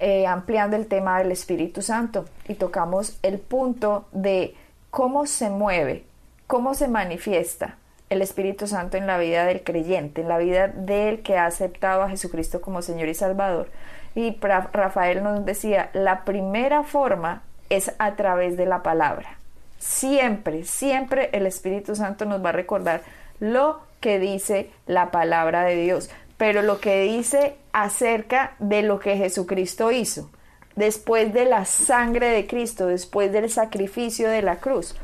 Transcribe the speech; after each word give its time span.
eh, 0.00 0.26
ampliando 0.26 0.76
el 0.76 0.86
tema 0.86 1.18
del 1.18 1.32
Espíritu 1.32 1.82
Santo 1.82 2.24
y 2.48 2.54
tocamos 2.54 3.18
el 3.22 3.38
punto 3.38 4.06
de 4.12 4.54
cómo 4.90 5.26
se 5.26 5.50
mueve, 5.50 6.04
cómo 6.46 6.74
se 6.74 6.88
manifiesta 6.88 7.76
el 8.10 8.20
Espíritu 8.20 8.66
Santo 8.66 8.96
en 8.96 9.06
la 9.06 9.18
vida 9.18 9.46
del 9.46 9.62
creyente, 9.62 10.20
en 10.20 10.28
la 10.28 10.38
vida 10.38 10.68
del 10.68 11.22
que 11.22 11.38
ha 11.38 11.46
aceptado 11.46 12.02
a 12.02 12.10
Jesucristo 12.10 12.60
como 12.60 12.82
Señor 12.82 13.08
y 13.08 13.14
Salvador. 13.14 13.68
Y 14.14 14.36
Rafael 14.40 15.22
nos 15.22 15.44
decía, 15.46 15.88
la 15.94 16.24
primera 16.24 16.82
forma 16.82 17.42
es 17.70 17.92
a 17.98 18.14
través 18.16 18.58
de 18.58 18.66
la 18.66 18.82
palabra. 18.82 19.38
Siempre, 19.78 20.64
siempre 20.64 21.30
el 21.32 21.46
Espíritu 21.46 21.96
Santo 21.96 22.26
nos 22.26 22.44
va 22.44 22.50
a 22.50 22.52
recordar 22.52 23.00
lo 23.40 23.80
que 24.00 24.18
dice 24.18 24.70
la 24.86 25.10
palabra 25.10 25.62
de 25.62 25.76
Dios, 25.76 26.10
pero 26.42 26.62
lo 26.62 26.80
que 26.80 27.02
dice 27.02 27.54
acerca 27.72 28.56
de 28.58 28.82
lo 28.82 28.98
que 28.98 29.16
Jesucristo 29.16 29.92
hizo, 29.92 30.28
después 30.74 31.32
de 31.32 31.44
la 31.44 31.66
sangre 31.66 32.30
de 32.30 32.48
Cristo, 32.48 32.88
después 32.88 33.30
del 33.30 33.48
sacrificio 33.48 34.28
de 34.28 34.42
la 34.42 34.56
cruz. 34.56 34.96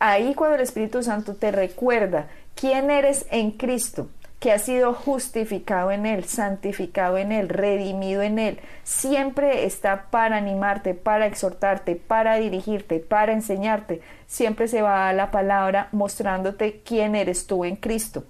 Ahí 0.00 0.34
cuando 0.34 0.56
el 0.56 0.62
Espíritu 0.62 1.00
Santo 1.04 1.36
te 1.36 1.52
recuerda 1.52 2.26
quién 2.56 2.90
eres 2.90 3.26
en 3.30 3.52
Cristo, 3.52 4.08
que 4.40 4.50
has 4.50 4.62
sido 4.62 4.92
justificado 4.92 5.92
en 5.92 6.04
Él, 6.04 6.24
santificado 6.24 7.16
en 7.16 7.30
Él, 7.30 7.48
redimido 7.48 8.22
en 8.22 8.40
Él, 8.40 8.58
siempre 8.82 9.66
está 9.66 10.06
para 10.10 10.36
animarte, 10.36 10.94
para 10.94 11.26
exhortarte, 11.26 11.94
para 11.94 12.38
dirigirte, 12.38 12.98
para 12.98 13.32
enseñarte. 13.32 14.00
Siempre 14.26 14.66
se 14.66 14.82
va 14.82 15.08
a 15.08 15.12
la 15.12 15.30
palabra 15.30 15.90
mostrándote 15.92 16.80
quién 16.84 17.14
eres 17.14 17.46
tú 17.46 17.64
en 17.64 17.76
Cristo. 17.76 18.24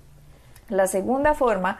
La 0.69 0.87
segunda 0.87 1.35
forma, 1.35 1.79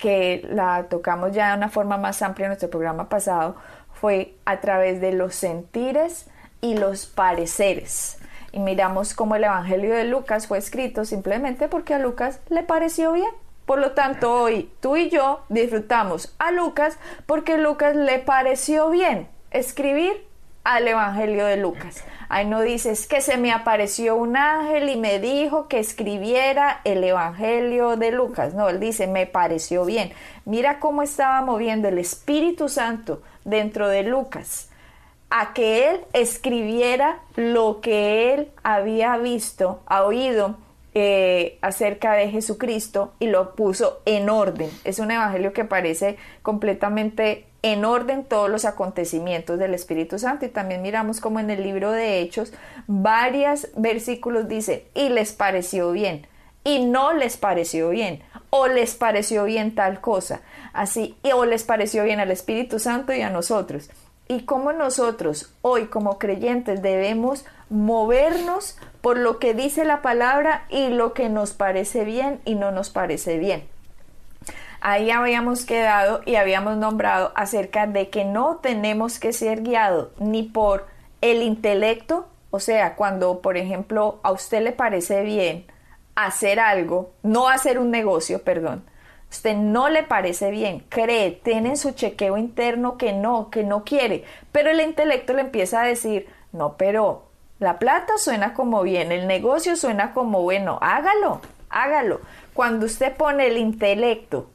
que 0.00 0.46
la 0.50 0.86
tocamos 0.88 1.32
ya 1.32 1.50
de 1.50 1.58
una 1.58 1.68
forma 1.68 1.98
más 1.98 2.22
amplia 2.22 2.46
en 2.46 2.50
nuestro 2.50 2.70
programa 2.70 3.08
pasado, 3.08 3.56
fue 3.92 4.34
a 4.44 4.60
través 4.60 5.00
de 5.00 5.12
los 5.12 5.34
sentires 5.34 6.26
y 6.60 6.76
los 6.76 7.06
pareceres 7.06 8.20
y 8.52 8.58
miramos 8.58 9.14
cómo 9.14 9.36
el 9.36 9.44
Evangelio 9.44 9.94
de 9.94 10.04
Lucas 10.04 10.46
fue 10.46 10.58
escrito 10.58 11.04
simplemente 11.04 11.68
porque 11.68 11.94
a 11.94 11.98
Lucas 11.98 12.40
le 12.48 12.62
pareció 12.62 13.12
bien. 13.12 13.30
Por 13.66 13.78
lo 13.78 13.92
tanto, 13.92 14.32
hoy 14.32 14.70
tú 14.80 14.96
y 14.96 15.10
yo 15.10 15.44
disfrutamos 15.48 16.34
a 16.38 16.50
Lucas 16.50 16.98
porque 17.26 17.58
Lucas 17.58 17.94
le 17.94 18.18
pareció 18.18 18.90
bien 18.90 19.28
escribir 19.52 20.26
al 20.64 20.88
Evangelio 20.88 21.46
de 21.46 21.56
Lucas. 21.56 22.04
Ahí 22.32 22.46
no 22.46 22.60
dices 22.60 23.08
que 23.08 23.20
se 23.20 23.36
me 23.36 23.50
apareció 23.50 24.14
un 24.14 24.36
ángel 24.36 24.88
y 24.88 24.96
me 24.96 25.18
dijo 25.18 25.66
que 25.66 25.80
escribiera 25.80 26.80
el 26.84 27.02
Evangelio 27.02 27.96
de 27.96 28.12
Lucas. 28.12 28.54
No, 28.54 28.68
él 28.68 28.78
dice, 28.78 29.08
me 29.08 29.26
pareció 29.26 29.84
bien. 29.84 30.12
Mira 30.44 30.78
cómo 30.78 31.02
estaba 31.02 31.42
moviendo 31.42 31.88
el 31.88 31.98
Espíritu 31.98 32.68
Santo 32.68 33.20
dentro 33.44 33.88
de 33.88 34.04
Lucas 34.04 34.70
a 35.28 35.52
que 35.52 35.90
él 35.90 36.00
escribiera 36.12 37.18
lo 37.34 37.80
que 37.80 38.32
él 38.32 38.52
había 38.62 39.16
visto, 39.16 39.82
oído 39.90 40.56
eh, 40.94 41.58
acerca 41.62 42.12
de 42.12 42.30
Jesucristo 42.30 43.12
y 43.18 43.26
lo 43.26 43.56
puso 43.56 44.02
en 44.06 44.30
orden. 44.30 44.70
Es 44.84 45.00
un 45.00 45.10
evangelio 45.10 45.52
que 45.52 45.64
parece 45.64 46.16
completamente 46.42 47.49
en 47.62 47.84
orden 47.84 48.24
todos 48.24 48.48
los 48.48 48.64
acontecimientos 48.64 49.58
del 49.58 49.74
Espíritu 49.74 50.18
Santo. 50.18 50.46
Y 50.46 50.48
también 50.48 50.82
miramos 50.82 51.20
como 51.20 51.40
en 51.40 51.50
el 51.50 51.62
libro 51.62 51.92
de 51.92 52.20
Hechos 52.20 52.52
varios 52.86 53.68
versículos 53.76 54.48
dice 54.48 54.86
y 54.94 55.08
les 55.08 55.32
pareció 55.32 55.92
bien 55.92 56.26
y 56.64 56.84
no 56.84 57.12
les 57.12 57.36
pareció 57.36 57.90
bien 57.90 58.22
o 58.50 58.66
les 58.66 58.94
pareció 58.94 59.44
bien 59.44 59.74
tal 59.74 60.00
cosa 60.00 60.42
así 60.72 61.16
o 61.34 61.44
les 61.46 61.64
pareció 61.64 62.04
bien 62.04 62.20
al 62.20 62.30
Espíritu 62.30 62.78
Santo 62.78 63.14
y 63.14 63.22
a 63.22 63.30
nosotros 63.30 63.90
y 64.28 64.42
cómo 64.42 64.72
nosotros 64.72 65.52
hoy 65.62 65.86
como 65.86 66.18
creyentes 66.18 66.82
debemos 66.82 67.44
movernos 67.68 68.76
por 69.00 69.18
lo 69.18 69.38
que 69.38 69.54
dice 69.54 69.84
la 69.84 70.02
palabra 70.02 70.66
y 70.68 70.88
lo 70.88 71.14
que 71.14 71.28
nos 71.28 71.52
parece 71.52 72.04
bien 72.04 72.40
y 72.44 72.54
no 72.54 72.70
nos 72.70 72.90
parece 72.90 73.38
bien. 73.38 73.64
Ahí 74.82 75.10
habíamos 75.10 75.66
quedado 75.66 76.22
y 76.24 76.36
habíamos 76.36 76.78
nombrado 76.78 77.32
acerca 77.34 77.86
de 77.86 78.08
que 78.08 78.24
no 78.24 78.56
tenemos 78.56 79.18
que 79.18 79.34
ser 79.34 79.62
guiados 79.62 80.08
ni 80.18 80.42
por 80.42 80.86
el 81.20 81.42
intelecto, 81.42 82.28
o 82.50 82.60
sea, 82.60 82.96
cuando 82.96 83.42
por 83.42 83.58
ejemplo 83.58 84.20
a 84.22 84.32
usted 84.32 84.62
le 84.62 84.72
parece 84.72 85.22
bien 85.22 85.66
hacer 86.14 86.60
algo, 86.60 87.10
no 87.22 87.48
hacer 87.48 87.78
un 87.78 87.90
negocio, 87.90 88.42
perdón, 88.42 88.82
usted 89.30 89.54
no 89.54 89.90
le 89.90 90.02
parece 90.02 90.50
bien, 90.50 90.82
cree, 90.88 91.30
tiene 91.30 91.70
en 91.70 91.76
su 91.76 91.90
chequeo 91.90 92.38
interno 92.38 92.96
que 92.96 93.12
no, 93.12 93.50
que 93.50 93.64
no 93.64 93.84
quiere, 93.84 94.24
pero 94.50 94.70
el 94.70 94.80
intelecto 94.80 95.34
le 95.34 95.42
empieza 95.42 95.82
a 95.82 95.86
decir, 95.86 96.26
no, 96.52 96.78
pero 96.78 97.26
la 97.58 97.78
plata 97.78 98.16
suena 98.16 98.54
como 98.54 98.82
bien, 98.82 99.12
el 99.12 99.26
negocio 99.26 99.76
suena 99.76 100.14
como 100.14 100.40
bueno, 100.40 100.78
hágalo, 100.80 101.42
hágalo. 101.68 102.22
Cuando 102.54 102.86
usted 102.86 103.14
pone 103.14 103.46
el 103.46 103.58
intelecto 103.58 104.48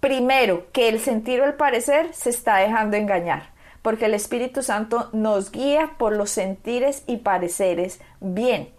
primero 0.00 0.66
que 0.72 0.88
el 0.88 0.98
sentir 0.98 1.40
o 1.40 1.44
el 1.44 1.54
parecer, 1.54 2.12
se 2.12 2.30
está 2.30 2.56
dejando 2.56 2.96
engañar, 2.96 3.50
porque 3.82 4.06
el 4.06 4.14
Espíritu 4.14 4.62
Santo 4.62 5.10
nos 5.12 5.52
guía 5.52 5.92
por 5.98 6.14
los 6.14 6.30
sentires 6.30 7.04
y 7.06 7.18
pareceres 7.18 8.00
bien. 8.20 8.70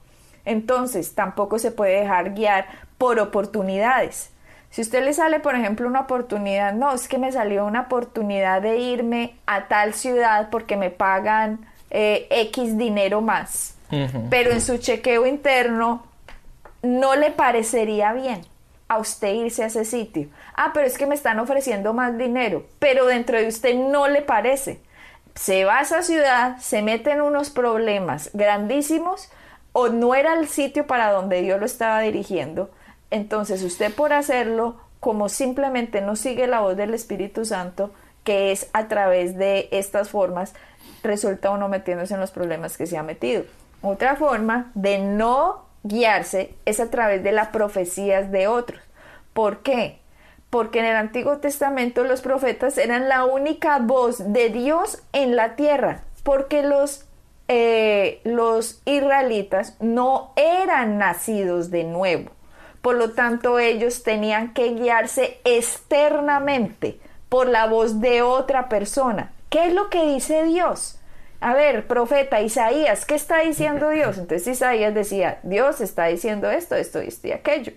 Entonces, 0.44 1.14
tampoco 1.14 1.60
se 1.60 1.72
puede 1.72 2.02
dejar 2.02 2.34
guiar 2.34 2.66
por 2.98 3.20
oportunidades. 3.20 4.32
Si 4.72 4.82
usted 4.82 5.04
le 5.04 5.14
sale, 5.14 5.40
por 5.40 5.56
ejemplo, 5.56 5.88
una 5.88 6.02
oportunidad, 6.02 6.74
no, 6.74 6.94
es 6.94 7.08
que 7.08 7.18
me 7.18 7.32
salió 7.32 7.66
una 7.66 7.82
oportunidad 7.82 8.62
de 8.62 8.78
irme 8.78 9.36
a 9.46 9.68
tal 9.68 9.94
ciudad 9.94 10.50
porque 10.50 10.78
me 10.78 10.90
pagan 10.90 11.66
eh, 11.92 12.28
X 12.30 12.78
dinero 12.78 13.22
más, 13.22 13.76
pero 14.30 14.52
en 14.52 14.62
su 14.62 14.78
chequeo 14.78 15.28
interno 15.28 16.06
no 16.82 17.16
le 17.16 17.32
parecería 17.32 18.14
bien 18.14 18.51
a 18.92 18.98
usted 18.98 19.34
irse 19.34 19.64
a 19.64 19.68
ese 19.68 19.86
sitio. 19.86 20.28
Ah, 20.56 20.72
pero 20.74 20.86
es 20.86 20.98
que 20.98 21.08
me 21.08 21.16
están 21.16 21.40
ofreciendo 21.40 21.94
más 21.94 22.18
dinero, 22.18 22.66
pero 22.80 23.06
dentro 23.06 23.38
de 23.38 23.48
usted 23.48 23.76
no 23.76 24.08
le 24.08 24.22
parece. 24.22 24.82
Se 25.36 25.64
va 25.66 25.80
a 25.80 25.82
esa 25.82 26.04
ciudad, 26.04 26.58
se 26.58 26.82
mete 26.82 27.12
en 27.12 27.22
unos 27.22 27.50
problemas 27.50 28.30
grandísimos 28.34 29.30
o 29.74 29.90
no 29.90 30.16
era 30.16 30.34
el 30.34 30.48
sitio 30.48 30.88
para 30.88 31.12
donde 31.12 31.42
Dios 31.42 31.60
lo 31.60 31.66
estaba 31.66 32.02
dirigiendo 32.02 32.70
entonces 33.12 33.62
usted 33.62 33.94
por 33.94 34.14
hacerlo, 34.14 34.78
como 35.00 35.30
simplemente 35.30 36.02
no 36.02 36.16
sigue 36.16 36.48
la 36.48 36.62
voz 36.62 36.78
del 36.78 36.94
Espíritu 36.94 37.46
Santo, 37.46 37.92
que 38.24 38.52
es 38.52 38.70
a 38.74 38.88
través 38.88 39.38
de 39.38 39.68
estas 39.72 40.10
formas, 40.10 40.54
resulta 41.04 41.52
uno 41.52 41.68
metiéndose 41.68 42.14
en 42.14 42.22
los 42.22 42.32
problemas 42.32 42.78
que 42.78 42.88
se 42.88 42.98
ha 42.98 43.04
metido. 43.04 43.44
Otra 43.82 44.16
forma 44.16 44.72
de 44.76 45.00
no 45.00 45.66
guiarse 45.84 46.54
es 46.66 46.80
a 46.80 46.90
través 46.90 47.24
de 47.24 47.32
las 47.32 47.50
profecías 47.50 48.32
de 48.32 48.48
otros. 48.48 48.82
¿Por 49.34 49.64
qué? 49.64 50.00
Porque 50.50 50.80
en 50.80 50.86
el 50.86 50.96
Antiguo 50.96 51.38
Testamento 51.38 52.04
los 52.04 52.22
profetas 52.22 52.78
eran 52.78 53.08
la 53.08 53.26
única 53.26 53.80
voz 53.80 54.34
de 54.34 54.50
Dios 54.50 55.02
en 55.14 55.36
la 55.36 55.56
tierra, 55.56 56.04
porque 56.24 56.62
los, 56.64 57.06
eh, 57.48 58.20
los 58.24 58.82
israelitas 58.86 59.78
no 59.80 60.34
eran 60.36 60.98
nacidos 60.98 61.72
de 61.72 61.86
nuevo. 61.86 62.32
Por 62.82 62.96
lo 62.96 63.12
tanto, 63.12 63.60
ellos 63.60 64.04
tenían 64.04 64.54
que 64.54 64.74
guiarse 64.74 65.40
externamente 65.44 67.00
por 67.30 67.48
la 67.48 67.68
voz 67.68 68.02
de 68.02 68.22
otra 68.24 68.70
persona. 68.70 69.32
¿Qué 69.50 69.68
es 69.68 69.74
lo 69.74 69.90
que 69.90 70.06
dice 70.06 70.44
Dios? 70.44 71.01
A 71.42 71.54
ver, 71.56 71.88
profeta 71.88 72.40
Isaías, 72.40 73.06
¿qué 73.06 73.16
está 73.16 73.40
diciendo 73.40 73.90
Dios? 73.92 74.18
Entonces 74.18 74.48
Isaías 74.48 74.94
decía, 74.94 75.40
Dios 75.44 75.82
está 75.82 76.06
diciendo 76.06 76.50
esto, 76.50 76.76
esto, 76.76 77.00
esto 77.00 77.28
y 77.28 77.32
aquello. 77.32 77.74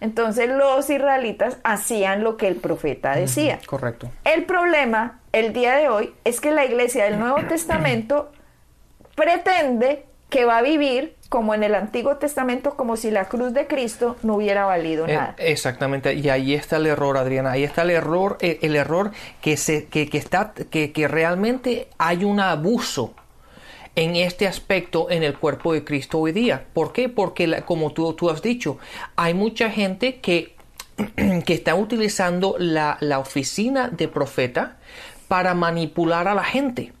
Entonces 0.00 0.48
los 0.48 0.88
israelitas 0.90 1.58
hacían 1.64 2.22
lo 2.22 2.36
que 2.36 2.46
el 2.46 2.56
profeta 2.56 3.16
decía. 3.16 3.58
correcto. 3.66 4.10
El 4.24 4.44
problema 4.44 5.20
el 5.32 5.52
día 5.52 5.74
de 5.76 5.88
hoy 5.88 6.14
es 6.24 6.40
que 6.40 6.52
la 6.52 6.64
iglesia 6.64 7.04
del 7.04 7.18
Nuevo 7.18 7.38
Testamento 7.48 8.30
pretende 9.16 10.04
que 10.30 10.44
va 10.44 10.58
a 10.58 10.62
vivir 10.62 11.16
como 11.28 11.52
en 11.54 11.62
el 11.62 11.74
Antiguo 11.74 12.16
Testamento, 12.16 12.74
como 12.74 12.96
si 12.96 13.10
la 13.10 13.26
cruz 13.26 13.52
de 13.52 13.66
Cristo 13.66 14.16
no 14.22 14.36
hubiera 14.36 14.64
valido 14.64 15.06
Eh, 15.06 15.14
nada. 15.14 15.34
Exactamente, 15.38 16.14
y 16.14 16.28
ahí 16.30 16.54
está 16.54 16.76
el 16.78 16.86
error, 16.86 17.18
Adriana, 17.18 17.50
ahí 17.52 17.64
está 17.64 17.82
el 17.82 17.90
error, 17.90 18.38
eh, 18.40 18.58
el 18.62 18.76
error 18.76 19.10
que 19.42 19.56
se, 19.58 19.86
que, 19.86 20.08
que 20.08 20.16
está, 20.18 20.52
que, 20.70 20.92
que 20.92 21.06
realmente 21.08 21.88
hay 21.98 22.24
un 22.24 22.40
abuso 22.40 23.14
en 23.94 24.16
este 24.16 24.46
aspecto 24.46 25.10
en 25.10 25.22
el 25.22 25.36
cuerpo 25.36 25.72
de 25.72 25.84
Cristo 25.84 26.18
hoy 26.20 26.32
día. 26.32 26.64
¿Por 26.72 26.92
qué? 26.92 27.08
Porque 27.08 27.46
la- 27.46 27.62
como 27.62 27.92
tú, 27.92 28.12
tú 28.14 28.30
has 28.30 28.40
dicho, 28.42 28.78
hay 29.16 29.34
mucha 29.34 29.70
gente 29.70 30.20
que, 30.20 30.54
que 31.44 31.52
está 31.54 31.74
utilizando 31.74 32.54
la, 32.58 32.96
la 33.00 33.18
oficina 33.18 33.88
de 33.88 34.08
profeta 34.08 34.76
para 35.26 35.52
manipular 35.54 36.26
a 36.28 36.34
la 36.34 36.44
gente. 36.44 36.92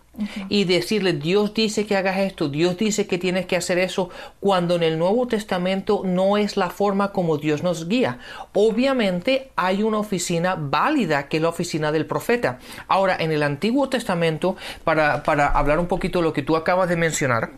Y 0.48 0.64
decirle, 0.64 1.12
Dios 1.12 1.54
dice 1.54 1.86
que 1.86 1.96
hagas 1.96 2.18
esto, 2.18 2.48
Dios 2.48 2.76
dice 2.76 3.06
que 3.06 3.18
tienes 3.18 3.46
que 3.46 3.56
hacer 3.56 3.78
eso, 3.78 4.10
cuando 4.40 4.76
en 4.76 4.82
el 4.82 4.98
Nuevo 4.98 5.26
Testamento 5.26 6.02
no 6.04 6.36
es 6.36 6.56
la 6.56 6.70
forma 6.70 7.12
como 7.12 7.38
Dios 7.38 7.62
nos 7.62 7.88
guía. 7.88 8.18
Obviamente 8.52 9.50
hay 9.56 9.82
una 9.82 9.98
oficina 9.98 10.56
válida 10.58 11.28
que 11.28 11.36
es 11.36 11.42
la 11.42 11.48
oficina 11.50 11.92
del 11.92 12.06
profeta. 12.06 12.58
Ahora, 12.88 13.16
en 13.18 13.32
el 13.32 13.42
Antiguo 13.42 13.88
Testamento, 13.88 14.56
para, 14.84 15.22
para 15.22 15.46
hablar 15.48 15.78
un 15.78 15.86
poquito 15.86 16.18
de 16.18 16.24
lo 16.24 16.32
que 16.32 16.42
tú 16.42 16.56
acabas 16.56 16.88
de 16.88 16.96
mencionar, 16.96 17.52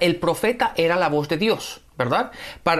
el 0.00 0.16
profeta 0.16 0.72
era 0.76 0.96
la 0.96 1.08
voz 1.08 1.28
de 1.28 1.38
Dios, 1.38 1.80
¿verdad? 2.00 2.30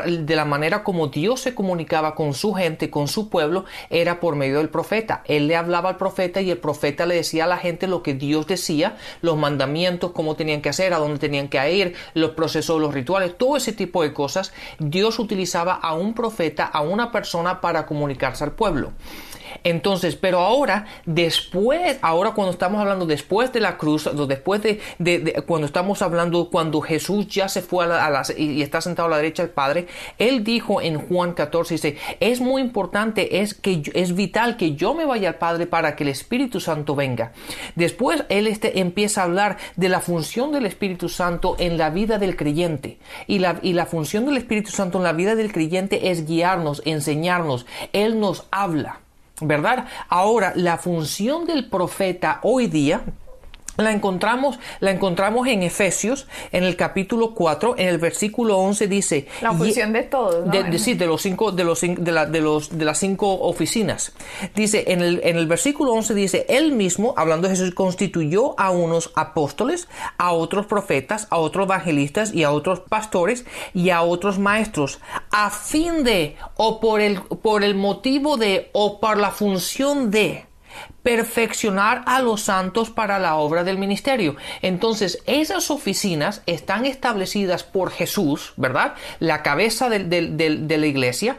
De 0.07 0.35
la 0.35 0.47
manera 0.47 0.83
como 0.83 1.09
Dios 1.09 1.41
se 1.41 1.55
comunicaba 1.55 2.15
con 2.15 2.33
su 2.33 2.55
gente, 2.55 2.89
con 2.89 3.07
su 3.07 3.29
pueblo, 3.29 3.67
era 3.91 4.19
por 4.19 4.35
medio 4.35 4.57
del 4.59 4.71
profeta. 4.71 5.23
Él 5.27 5.47
le 5.47 5.57
hablaba 5.57 5.91
al 5.91 5.99
profeta 5.99 6.41
y 6.41 6.51
el 6.51 6.57
profeta 6.57 7.05
le 7.05 7.17
decía 7.17 7.45
a 7.45 7.47
la 7.47 7.59
gente 7.59 7.87
lo 7.87 8.03
que 8.03 8.15
Dios 8.15 8.47
decía, 8.47 8.97
los 9.21 9.37
mandamientos, 9.37 10.13
cómo 10.13 10.37
tenían 10.37 10.63
que 10.63 10.71
hacer, 10.71 10.95
a 10.95 10.99
dónde 10.99 11.19
tenían 11.19 11.49
que 11.49 11.71
ir, 11.71 11.95
los 12.15 12.31
procesos, 12.31 12.81
los 12.81 12.95
rituales, 12.95 13.37
todo 13.37 13.59
ese 13.59 13.75
tipo 13.75 14.03
de 14.03 14.15
cosas. 14.15 14.55
Dios 14.79 15.19
utilizaba 15.19 15.75
a 15.75 15.93
un 15.93 16.15
profeta, 16.15 16.65
a 16.65 16.81
una 16.81 17.13
persona 17.13 17.61
para 17.61 17.85
comunicarse 17.85 18.43
al 18.43 18.53
pueblo. 18.53 18.93
Entonces, 19.65 20.17
pero 20.17 20.41
ahora, 20.41 20.87
después, 21.07 21.99
ahora 22.03 22.33
cuando 22.33 22.53
estamos 22.53 22.81
hablando 22.81 23.07
después 23.07 23.53
de 23.53 23.61
la 23.61 23.77
cruz, 23.79 24.09
después 24.29 24.63
de, 24.63 25.43
cuando 25.47 25.67
estamos 25.67 26.03
hablando, 26.03 26.51
cuando 26.51 26.81
Jesús 26.81 27.27
ya 27.29 27.49
se 27.49 27.63
fue 27.63 27.85
a 27.85 28.11
la- 28.11 28.23
y, 28.37 28.63
está 28.63 28.81
sentado 28.81 29.07
a 29.09 29.11
la 29.11 29.17
derecha 29.17 29.43
del 29.43 29.53
Padre, 29.53 29.87
Él 30.19 30.45
dijo 30.45 30.81
en 30.81 30.99
Juan 30.99 31.33
14, 31.33 31.75
dice, 31.75 31.97
es 32.21 32.41
muy 32.41 32.63
importante, 32.63 33.41
es, 33.41 33.55
que, 33.55 33.83
es 33.95 34.15
vital 34.15 34.57
que 34.57 34.75
yo 34.75 34.95
me 34.95 35.05
vaya 35.05 35.29
al 35.29 35.35
Padre 35.37 35.67
para 35.67 35.97
que 35.97 36.05
el 36.05 36.11
Espíritu 36.11 36.61
Santo 36.61 36.95
venga. 36.95 37.33
Después 37.75 38.25
Él 38.29 38.47
este, 38.47 38.81
empieza 38.81 39.23
a 39.23 39.25
hablar 39.25 39.59
de 39.77 39.89
la 39.89 40.01
función 40.01 40.53
del 40.53 40.67
Espíritu 40.67 41.09
Santo 41.09 41.57
en 41.59 41.79
la 41.79 41.91
vida 41.91 42.19
del 42.19 42.37
creyente. 42.37 42.99
Y 43.27 43.39
la 43.39 43.87
función 43.87 44.27
del 44.27 44.37
Espíritu 44.37 44.71
Santo 44.71 44.99
en 44.99 45.05
la 45.05 45.13
vida 45.13 45.35
del 45.35 45.53
creyente 45.53 46.11
es 46.11 46.27
guiarnos, 46.27 46.83
enseñarnos. 46.85 47.67
Él 47.93 48.21
nos 48.21 48.47
habla. 48.51 49.00
¿Verdad? 49.41 49.87
Ahora, 50.09 50.53
la 50.57 50.79
función 50.79 51.47
del 51.47 51.69
profeta 51.69 52.41
hoy 52.43 52.67
día 52.67 53.03
la 53.81 53.93
encontramos, 53.93 54.59
la 54.81 54.91
encontramos 54.91 55.47
en 55.49 55.63
Efesios, 55.63 56.27
en 56.53 56.65
el 56.65 56.77
capítulo 56.77 57.35
4, 57.35 57.75
en 57.79 57.89
el 57.89 57.99
versículo 57.99 58.59
11 58.59 58.87
dice... 58.89 59.27
La 59.41 59.53
"Y- 59.53 59.57
función 59.57 59.93
de 59.93 60.03
todos, 60.03 60.47
¿no? 60.47 60.53
de, 60.53 60.65
de- 60.65 60.79
sí, 60.79 60.95
de 60.95 61.07
los 61.07 61.23
cinco, 61.23 61.53
de 61.53 61.65
los, 61.65 61.81
de, 61.81 62.13
la- 62.13 62.27
de 62.27 62.41
los, 62.41 62.77
de 62.77 62.85
las 62.85 62.99
cinco 62.99 63.33
oficinas. 63.41 64.13
Dice, 64.55 64.85
en 64.89 65.01
el, 65.03 65.21
en 65.25 65.37
el 65.37 65.47
versículo 65.47 65.93
11 65.93 66.15
dice, 66.15 66.47
él 66.49 66.73
mismo, 66.73 67.15
hablando 67.17 67.49
de 67.49 67.57
Jesús, 67.57 67.75
constituyó 67.75 68.59
a 68.59 68.71
unos 68.71 69.13
apóstoles, 69.15 69.89
a 70.19 70.33
otros 70.33 70.67
profetas, 70.67 71.27
a 71.31 71.39
otros 71.39 71.67
evangelistas 71.67 72.33
y 72.35 72.45
a 72.45 72.51
otros 72.53 72.81
pastores 72.81 73.45
y 73.75 73.91
a 73.91 74.03
otros 74.03 74.39
maestros, 74.39 75.01
a 75.31 75.51
fin 75.51 76.05
de, 76.05 76.37
o 76.57 76.81
por 76.81 77.01
el, 77.01 77.21
por 77.21 77.63
el 77.65 77.75
motivo 77.75 78.37
de, 78.37 78.71
o 78.73 79.01
por 79.01 79.17
la 79.19 79.31
función 79.31 80.11
de, 80.11 80.47
perfeccionar 81.03 82.03
a 82.07 82.21
los 82.21 82.43
santos 82.43 82.91
para 82.91 83.19
la 83.19 83.37
obra 83.37 83.65
del 83.65 83.79
ministerio. 83.79 84.37
Entonces, 84.63 85.23
esas 85.27 85.71
oficinas 85.71 86.43
están 86.47 86.85
establecidas 86.87 87.65
por 87.65 87.91
Jesús, 87.91 88.53
¿verdad? 88.57 88.95
La 89.19 89.43
cabeza 89.43 89.89
de 89.89 90.77
la 90.79 90.87
iglesia. 90.87 91.39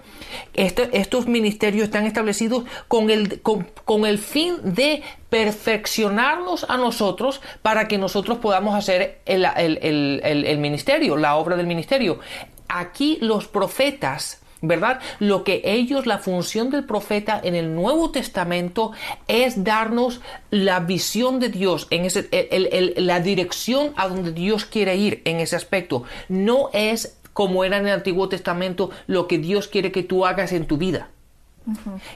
Este- 0.54 0.90
estos 0.98 1.28
ministerios 1.28 1.86
están 1.86 2.06
establecidos 2.06 2.64
con 2.88 3.10
el, 3.10 3.42
con, 3.42 4.06
el 4.06 4.18
fin 4.18 4.56
de 4.64 5.04
perfeccionarnos 5.30 6.66
a 6.70 6.78
nosotros 6.78 7.42
para 7.62 7.88
que 7.88 7.98
nosotros 7.98 8.40
podamos 8.40 8.76
hacer 8.76 9.22
el- 9.26 9.46
el- 9.46 10.22
el 10.46 10.58
ministerio, 10.58 11.18
la 11.18 11.36
obra 11.36 11.56
del 11.56 11.68
ministerio. 11.68 12.20
Aquí 12.68 13.18
los 13.22 13.48
profetas 13.48 14.41
¿verdad? 14.62 15.00
Lo 15.20 15.44
que 15.44 15.62
ellos, 15.66 16.06
la 16.06 16.20
función 16.20 16.70
del 16.70 16.84
profeta 16.86 17.40
en 17.44 17.56
el 17.56 17.74
Nuevo 17.76 18.12
Testamento 18.12 18.92
es 19.28 19.64
darnos 19.64 20.22
la 20.52 20.80
visión 20.80 21.40
de 21.40 21.50
Dios, 21.50 21.88
en 21.90 22.06
ese, 22.06 22.28
el- 22.32 22.68
el- 22.72 22.94
el- 22.98 23.08
la 23.08 23.20
dirección 23.20 23.94
a 23.96 24.08
donde 24.08 24.32
Dios 24.32 24.66
quiere 24.66 24.96
ir 24.96 25.22
en 25.26 25.40
ese 25.40 25.56
aspecto. 25.56 26.04
No 26.30 26.70
es 26.74 27.18
como 27.34 27.64
era 27.64 27.78
en 27.78 27.88
el 27.88 27.94
Antiguo 27.94 28.30
Testamento 28.30 28.92
lo 29.08 29.28
que 29.28 29.38
Dios 29.38 29.68
quiere 29.68 29.92
que 29.92 30.04
tú 30.04 30.26
hagas 30.26 30.52
en 30.52 30.68
tu 30.68 30.78
vida. 30.78 31.10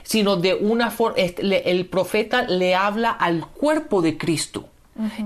Sino 0.02 0.36
de 0.36 0.54
una 0.54 0.90
forma, 0.90 1.16
el 1.18 1.86
profeta 1.86 2.42
le 2.42 2.74
habla 2.74 3.10
al 3.10 3.46
cuerpo 3.46 4.02
de 4.02 4.18
Cristo 4.18 4.68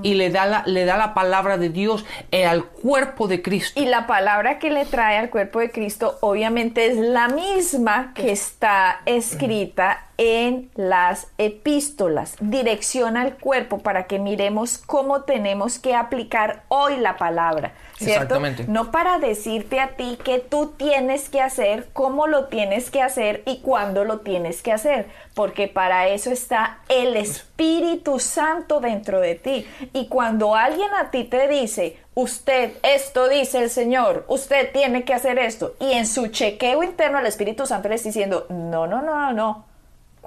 y 0.02 0.14
le 0.14 0.30
da, 0.30 0.46
la, 0.46 0.62
le 0.66 0.84
da 0.84 0.96
la 0.96 1.14
palabra 1.14 1.58
de 1.58 1.68
Dios 1.70 2.04
eh, 2.30 2.46
al 2.46 2.64
cuerpo 2.64 3.28
de 3.28 3.42
Cristo. 3.42 3.80
Y 3.80 3.86
la 3.86 4.06
palabra 4.06 4.58
que 4.58 4.70
le 4.70 4.84
trae 4.84 5.18
al 5.18 5.30
cuerpo 5.30 5.60
de 5.60 5.70
Cristo 5.70 6.18
obviamente 6.20 6.86
es 6.86 6.96
la 6.96 7.28
misma 7.28 8.12
que 8.14 8.32
está 8.32 9.00
escrita 9.06 10.09
en 10.20 10.70
las 10.74 11.28
epístolas. 11.38 12.36
Direcciona 12.40 13.22
al 13.22 13.38
cuerpo 13.38 13.78
para 13.78 14.04
que 14.04 14.18
miremos 14.18 14.76
cómo 14.76 15.22
tenemos 15.22 15.78
que 15.78 15.94
aplicar 15.94 16.62
hoy 16.68 16.98
la 16.98 17.16
palabra. 17.16 17.72
¿cierto? 17.96 18.22
Exactamente. 18.22 18.64
No 18.68 18.90
para 18.90 19.18
decirte 19.18 19.80
a 19.80 19.96
ti 19.96 20.18
que 20.22 20.38
tú 20.38 20.74
tienes 20.76 21.30
que 21.30 21.40
hacer, 21.40 21.88
cómo 21.94 22.26
lo 22.26 22.46
tienes 22.46 22.90
que 22.90 23.00
hacer 23.00 23.42
y 23.46 23.60
cuándo 23.60 24.04
lo 24.04 24.20
tienes 24.20 24.62
que 24.62 24.72
hacer, 24.72 25.06
porque 25.34 25.68
para 25.68 26.08
eso 26.08 26.30
está 26.30 26.80
el 26.90 27.16
Espíritu 27.16 28.18
Santo 28.18 28.80
dentro 28.80 29.20
de 29.20 29.36
ti. 29.36 29.66
Y 29.94 30.08
cuando 30.08 30.54
alguien 30.54 30.92
a 30.94 31.10
ti 31.10 31.24
te 31.24 31.48
dice, 31.48 31.96
usted, 32.14 32.72
esto 32.82 33.28
dice 33.28 33.62
el 33.62 33.70
Señor, 33.70 34.26
usted 34.28 34.70
tiene 34.72 35.04
que 35.04 35.14
hacer 35.14 35.38
esto, 35.38 35.74
y 35.80 35.92
en 35.92 36.06
su 36.06 36.28
chequeo 36.28 36.82
interno 36.82 37.18
el 37.18 37.26
Espíritu 37.26 37.66
Santo 37.66 37.88
le 37.88 37.94
está 37.94 38.08
diciendo, 38.08 38.46
no, 38.50 38.86
no, 38.86 39.02
no, 39.02 39.32
no, 39.32 39.32
no, 39.32 39.69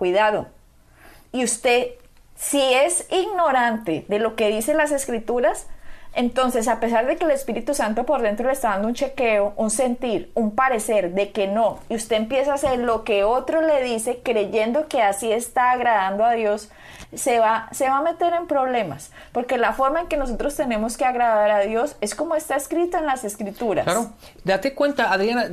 cuidado. 0.04 0.48
Y 1.32 1.46
usted, 1.46 1.92
si 2.36 2.60
es 2.60 3.08
ignorante 3.10 4.04
de 4.10 4.20
lo 4.20 4.36
que 4.36 4.50
dicen 4.50 4.76
las 4.76 4.92
escrituras, 4.92 5.68
entonces, 6.14 6.68
a 6.68 6.82
pesar 6.82 7.08
de 7.08 7.16
que 7.16 7.24
el 7.24 7.32
Espíritu 7.32 7.74
Santo 7.74 8.06
por 8.06 8.22
dentro 8.22 8.48
le 8.48 8.52
está 8.52 8.72
dando 8.72 8.90
un 8.90 8.96
chequeo, 8.96 9.54
un 9.56 9.70
sentir, 9.70 10.30
un 10.36 10.54
parecer 10.54 11.14
de 11.14 11.32
que 11.32 11.48
no, 11.48 11.80
y 11.88 11.96
usted 11.96 12.18
empieza 12.18 12.52
a 12.52 12.56
hacer 12.56 12.80
lo 12.80 13.06
que 13.06 13.24
otro 13.24 13.62
le 13.62 13.82
dice 13.82 14.20
creyendo 14.22 14.90
que 14.90 15.02
así 15.02 15.32
está 15.32 15.72
agradando 15.72 16.26
a 16.26 16.34
Dios, 16.34 16.70
se 17.14 17.40
va, 17.40 17.70
se 17.72 17.88
va 17.88 18.00
a 18.00 18.02
meter 18.02 18.34
en 18.34 18.46
problemas, 18.46 19.12
porque 19.32 19.58
la 19.58 19.72
forma 19.72 20.02
en 20.02 20.08
que 20.08 20.18
nosotros 20.18 20.54
tenemos 20.54 20.98
que 20.98 21.06
agradar 21.06 21.50
a 21.50 21.62
Dios 21.62 21.96
es 22.02 22.14
como 22.14 22.36
está 22.36 22.58
escrito 22.58 22.98
en 22.98 23.06
las 23.06 23.24
escrituras. 23.24 23.86
Claro, 23.86 24.10
date 24.44 24.76
cuenta, 24.76 25.14
Adriana, 25.14 25.46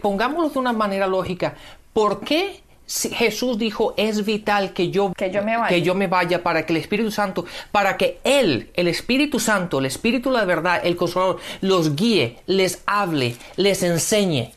pongámoslo 0.00 0.48
de 0.48 0.58
una 0.58 0.72
manera 0.72 1.06
lógica. 1.06 1.52
¿Por 1.92 2.20
qué 2.20 2.63
Jesús 2.86 3.58
dijo 3.58 3.94
es 3.96 4.24
vital 4.24 4.72
que 4.72 4.90
yo, 4.90 5.12
Que 5.16 5.30
yo 5.30 5.42
me 5.42 5.56
vaya. 5.56 5.68
que 5.68 5.82
yo 5.82 5.94
me 5.94 6.06
vaya 6.06 6.42
para 6.42 6.66
que 6.66 6.72
el 6.72 6.78
Espíritu 6.78 7.10
Santo, 7.10 7.44
para 7.72 7.96
que 7.96 8.20
Él, 8.24 8.70
el 8.74 8.88
Espíritu 8.88 9.40
Santo, 9.40 9.78
el 9.78 9.86
Espíritu 9.86 10.30
de 10.30 10.38
la 10.38 10.44
verdad, 10.44 10.80
el 10.84 10.96
Consolador, 10.96 11.38
los 11.60 11.96
guíe, 11.96 12.36
les 12.46 12.82
hable, 12.86 13.36
les 13.56 13.82
enseñe? 13.82 14.52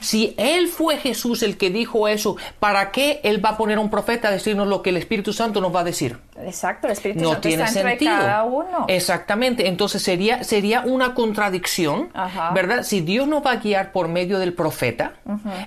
Si 0.00 0.34
Él 0.36 0.68
fue 0.68 0.98
Jesús 0.98 1.42
el 1.42 1.56
que 1.56 1.70
dijo 1.70 2.08
eso, 2.08 2.36
¿para 2.58 2.90
qué 2.92 3.20
Él 3.22 3.44
va 3.44 3.50
a 3.50 3.56
poner 3.56 3.78
a 3.78 3.80
un 3.80 3.90
profeta 3.90 4.28
a 4.28 4.30
decirnos 4.32 4.68
lo 4.68 4.82
que 4.82 4.90
el 4.90 4.96
Espíritu 4.96 5.32
Santo 5.32 5.60
nos 5.60 5.74
va 5.74 5.80
a 5.80 5.84
decir? 5.84 6.18
Exacto, 6.44 6.86
el 6.86 6.92
Espíritu 6.94 7.22
no 7.22 7.30
Santo 7.30 7.48
tiene 7.48 7.64
está 7.64 7.80
entre 7.80 7.90
sentido. 7.92 8.12
cada 8.12 8.42
uno. 8.44 8.84
Exactamente. 8.88 9.68
Entonces 9.68 10.02
sería, 10.02 10.44
sería 10.44 10.82
una 10.82 11.14
contradicción, 11.14 12.10
Ajá. 12.14 12.50
¿verdad? 12.52 12.82
Si 12.82 13.00
Dios 13.00 13.26
nos 13.28 13.44
va 13.44 13.52
a 13.52 13.56
guiar 13.56 13.92
por 13.92 14.08
medio 14.08 14.38
del 14.38 14.52
profeta, 14.52 15.12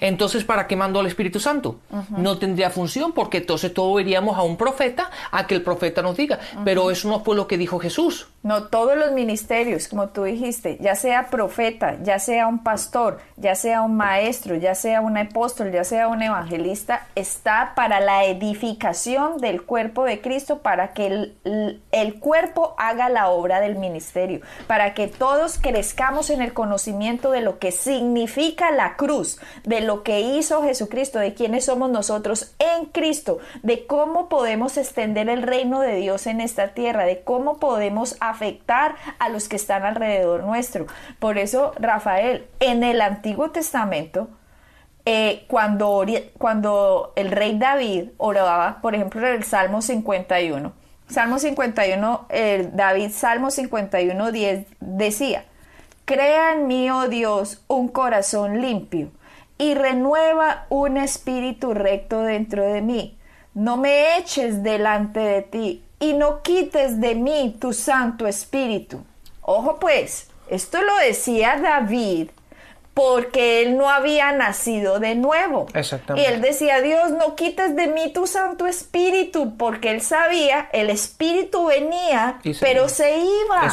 entonces 0.02 0.44
¿para 0.44 0.68
qué 0.68 0.76
mandó 0.76 1.00
al 1.00 1.08
Espíritu 1.08 1.40
Santo? 1.40 1.80
No 2.10 2.38
tendría 2.38 2.70
función 2.70 3.14
porque 3.14 3.38
entonces 3.38 3.74
todos 3.74 4.00
iríamos 4.02 4.38
a 4.38 4.42
un 4.44 4.58
profeta 4.58 5.10
a 5.32 5.48
que 5.48 5.56
el 5.56 5.62
profeta 5.62 6.02
nos 6.02 6.18
diga. 6.18 6.40
Pero 6.66 6.92
eso 6.92 7.08
no 7.10 7.20
fue 7.24 7.36
lo 7.36 7.48
que 7.48 7.58
dijo 7.58 7.80
Jesús. 7.80 8.28
No 8.44 8.66
todos 8.66 8.98
los 8.98 9.14
ministerios, 9.14 9.88
como 9.88 10.10
tú 10.10 10.24
dijiste, 10.24 10.78
ya 10.82 10.96
sea 10.96 11.30
profeta, 11.30 11.98
ya 12.04 12.20
sea 12.20 12.48
un 12.48 12.62
pastor, 12.62 13.20
ya 13.38 13.56
sea 13.56 13.82
un 13.82 13.96
maestro, 13.96 14.56
ya 14.56 14.76
sea 14.76 15.00
un 15.00 15.18
apóstol, 15.18 15.72
ya 15.72 15.86
sea 15.86 16.10
un 16.10 16.22
evangelista, 16.22 17.08
está 17.16 17.72
para 17.74 18.02
la 18.02 18.26
edificación 18.26 19.38
del 19.38 19.64
cuerpo 19.64 20.04
de 20.04 20.20
Cristo, 20.20 20.58
para 20.60 20.92
que 20.92 21.08
el, 21.08 21.82
el, 21.94 22.20
cuerpo 22.20 22.76
haga 22.78 23.08
la 23.08 23.30
obra 23.30 23.62
del 23.62 23.78
ministerio, 23.78 24.42
para 24.68 24.94
que 24.94 25.08
todos 25.08 25.58
crezcamos 25.58 26.30
en 26.30 26.42
el 26.42 26.54
conocimiento 26.54 27.32
de 27.32 27.40
lo 27.40 27.60
que 27.60 27.72
significa 27.72 28.72
la 28.72 28.98
cruz, 28.98 29.40
de 29.64 29.80
lo 29.80 30.04
que 30.04 30.20
hizo 30.20 30.64
Jesucristo, 30.64 31.18
de 31.18 31.34
quiénes 31.34 31.64
somos 31.64 31.90
nosotros 31.90 32.54
en 32.60 32.88
Cristo, 32.88 33.40
de 33.62 33.88
cómo 33.88 34.28
podemos 34.28 34.76
extender 34.76 35.30
el 35.30 35.44
reino 35.44 35.80
de 35.80 35.96
Dios 35.96 36.28
en 36.28 36.42
esta 36.42 36.74
tierra, 36.74 37.06
de 37.06 37.22
cómo 37.22 37.58
podemos 37.58 38.18
afectar 38.34 38.96
a 39.20 39.30
los 39.30 39.48
que 39.48 39.56
están 39.56 39.84
alrededor 39.84 40.44
nuestro. 40.44 40.86
Por 41.20 41.38
eso, 41.38 41.74
Rafael, 41.80 42.48
en 42.60 42.84
el 42.84 43.02
Antiguo 43.02 43.52
Testamento, 43.52 44.30
eh, 45.06 45.46
cuando, 45.48 46.06
cuando 46.38 47.14
el 47.16 47.32
rey 47.32 47.58
David 47.58 48.10
oraba, 48.18 48.80
por 48.82 48.96
ejemplo, 48.96 49.26
en 49.28 49.36
el 49.36 49.44
Salmo 49.44 49.82
51, 49.82 50.74
Salmo 51.08 51.40
51, 51.40 52.26
el 52.30 52.76
David, 52.76 53.12
Salmo 53.12 53.52
51, 53.52 54.32
10, 54.32 54.68
decía, 54.80 55.46
Crea 56.06 56.54
en 56.54 56.68
mí, 56.68 56.90
oh 56.90 57.08
Dios, 57.08 57.64
un 57.68 57.88
corazón 57.88 58.62
limpio 58.62 59.12
y 59.58 59.74
renueva 59.76 60.66
un 60.70 60.98
espíritu 60.98 61.74
recto 61.74 62.22
dentro 62.22 62.64
de 62.64 62.82
mí. 62.82 63.18
No 63.54 63.78
me 63.78 64.18
eches 64.18 64.64
delante 64.64 65.20
de 65.20 65.42
ti 65.44 65.84
y 66.04 66.14
no 66.14 66.42
quites 66.42 67.00
de 67.00 67.16
mí 67.16 67.56
tu 67.60 67.72
Santo 67.72 68.28
Espíritu. 68.28 69.04
Ojo 69.42 69.80
pues, 69.80 70.28
esto 70.50 70.82
lo 70.82 70.96
decía 70.98 71.58
David 71.62 72.30
porque 72.94 73.64
él 73.64 73.78
no 73.78 73.90
había 73.90 74.32
nacido 74.34 75.00
de 75.00 75.16
nuevo. 75.16 75.66
Y 76.16 76.26
él 76.26 76.42
decía, 76.42 76.82
Dios, 76.82 77.12
no 77.12 77.36
quites 77.36 77.76
de 77.76 77.88
mí 77.88 78.12
tu 78.14 78.28
Santo 78.28 78.68
Espíritu, 78.68 79.58
porque 79.58 79.90
él 79.90 80.02
sabía, 80.02 80.70
el 80.74 80.92
Espíritu 80.92 81.66
venía, 81.66 82.40
pero 82.60 82.90
se 82.90 83.18
iba. 83.18 83.64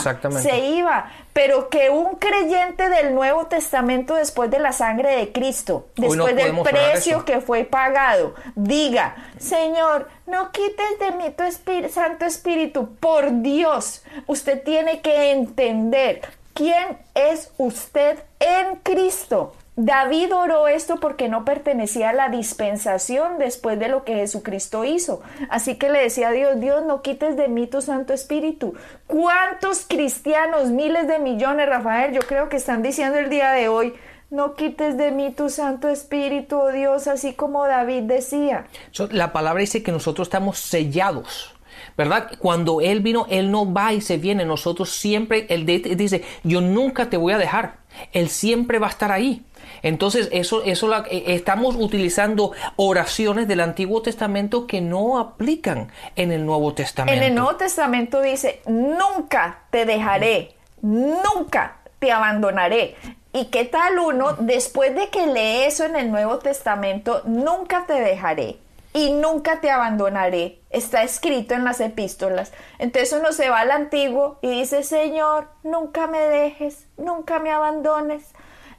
Se 0.40 0.58
iba. 0.60 1.12
Pero 1.32 1.68
que 1.68 1.90
un 1.90 2.16
creyente 2.16 2.88
del 2.88 3.14
Nuevo 3.14 3.46
Testamento, 3.46 4.14
después 4.14 4.50
de 4.50 4.58
la 4.58 4.72
sangre 4.72 5.16
de 5.16 5.32
Cristo, 5.32 5.87
después 5.96 6.34
del 6.34 6.60
precio 6.62 7.25
que 7.25 7.40
fue 7.40 7.64
pagado, 7.64 8.34
diga, 8.56 9.16
Señor, 9.38 10.08
no 10.26 10.50
quites 10.50 10.99
de 10.99 11.12
mí 11.12 11.30
tu 11.30 11.44
Santo 11.88 12.25
Espíritu, 12.25 12.94
por 12.96 13.42
Dios, 13.42 14.02
usted 14.26 14.62
tiene 14.64 15.00
que 15.00 15.30
entender 15.30 16.22
quién 16.54 16.99
es 17.14 17.52
usted 17.58 18.18
en 18.38 18.76
Cristo. 18.76 19.54
David 19.82 20.34
oró 20.34 20.68
esto 20.68 21.00
porque 21.00 21.30
no 21.30 21.46
pertenecía 21.46 22.10
a 22.10 22.12
la 22.12 22.28
dispensación 22.28 23.38
después 23.38 23.78
de 23.78 23.88
lo 23.88 24.04
que 24.04 24.14
Jesucristo 24.16 24.84
hizo. 24.84 25.22
Así 25.49 25.76
que 25.76 25.88
le 25.88 26.00
decía 26.00 26.28
a 26.28 26.32
Dios, 26.32 26.60
Dios, 26.60 26.84
no 26.84 27.00
quites 27.00 27.34
de 27.34 27.49
mí 27.49 27.66
tu 27.66 27.80
Santo 27.80 28.12
Espíritu. 28.12 28.75
¿Cuántos 29.06 29.87
cristianos, 29.88 30.68
miles 30.70 31.08
de 31.08 31.18
millones, 31.18 31.66
Rafael, 31.66 32.12
yo 32.12 32.20
creo 32.20 32.50
que 32.50 32.58
están 32.58 32.82
diciendo 32.82 33.18
el 33.18 33.30
día 33.30 33.52
de 33.52 33.68
hoy, 33.68 33.94
no 34.28 34.54
quites 34.54 34.99
de 34.99 35.12
mí 35.12 35.30
tu 35.30 35.49
Santo 35.49 35.88
Espíritu, 35.88 36.58
oh 36.58 36.72
Dios, 36.72 37.06
así 37.06 37.32
como 37.32 37.66
David 37.66 38.02
decía? 38.02 38.66
La 39.10 39.32
palabra 39.32 39.62
dice 39.62 39.82
que 39.82 39.92
nosotros 39.92 40.28
estamos 40.28 40.58
sellados 40.58 41.54
¿verdad? 41.96 42.30
Cuando 42.38 42.80
Él 42.80 43.00
vino, 43.00 43.26
Él 43.30 43.50
no 43.50 43.70
va 43.70 43.92
y 43.92 44.00
se 44.00 44.18
viene. 44.18 44.44
Nosotros 44.44 44.90
siempre, 44.90 45.46
Él 45.49 45.66
dice, 45.66 46.22
yo 46.44 46.60
nunca 46.60 47.10
te 47.10 47.16
voy 47.16 47.32
a 47.32 47.38
dejar. 47.38 47.78
Él 48.12 48.28
siempre 48.28 48.78
va 48.78 48.87
a 48.87 48.90
estar 48.90 49.12
ahí. 49.12 49.44
Entonces, 49.82 50.28
eso, 50.32 50.62
eso 50.64 50.94
eh, 51.06 51.25
estamos 51.28 51.76
utilizando 51.76 52.52
oraciones 52.76 53.49
del 53.49 53.60
Antiguo 53.60 54.02
Testamento 54.02 54.66
que 54.66 54.80
no 54.80 55.18
aplican 55.18 55.90
en 56.16 56.32
el 56.32 56.44
Nuevo 56.44 56.75
Testamento. 56.75 57.16
En 57.16 57.22
el 57.22 57.34
Nuevo 57.34 57.56
Testamento 57.56 58.20
dice, 58.20 58.62
nunca 58.66 59.60
te 59.70 59.84
dejaré, 59.84 60.54
nunca 60.82 61.78
te 61.99 62.12
abandonaré. 62.12 62.96
¿Y 63.32 63.46
qué 63.46 63.64
tal 63.64 63.99
uno, 63.99 64.32
después 64.40 64.94
de 64.94 65.08
que 65.08 65.26
lee 65.26 65.62
eso 65.66 65.84
en 65.84 65.94
el 65.96 66.10
Nuevo 66.10 66.38
Testamento, 66.38 67.22
nunca 67.26 67.87
te 67.87 67.94
dejaré? 67.94 68.58
y 68.92 69.12
nunca 69.12 69.60
te 69.60 69.70
abandonaré. 69.70 70.60
Está 70.70 71.02
escrito 71.02 71.54
en 71.54 71.64
las 71.64 71.80
epístolas. 71.80 72.52
Entonces 72.78 73.12
uno 73.12 73.32
se 73.32 73.50
va 73.50 73.60
al 73.60 73.70
antiguo 73.70 74.38
y 74.42 74.50
dice, 74.50 74.82
Señor, 74.82 75.49
nunca 75.62 76.06
me 76.06 76.20
dejes, 76.20 76.87
nunca 76.96 77.38
me 77.38 77.50
abandones. 77.52 78.25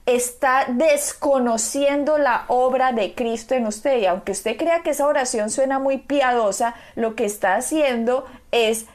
Está 0.06 0.66
desconociendo 0.68 2.18
la 2.18 2.46
obra 2.48 2.92
de 2.92 3.14
Cristo 3.14 3.56
en 3.56 3.68
usted. 3.68 3.98
Y 4.00 4.06
aunque 4.06 4.32
usted 4.32 4.58
crea 4.58 4.82
que 4.82 4.92
esa 4.92 5.08
oración 5.08 5.50
suena 5.50 5.80
muy 5.80 5.98
piadosa, 5.98 6.76
lo 6.96 7.16
que 7.16 7.26
está 7.26 7.56
haciendo 7.56 8.26
es 8.52 8.88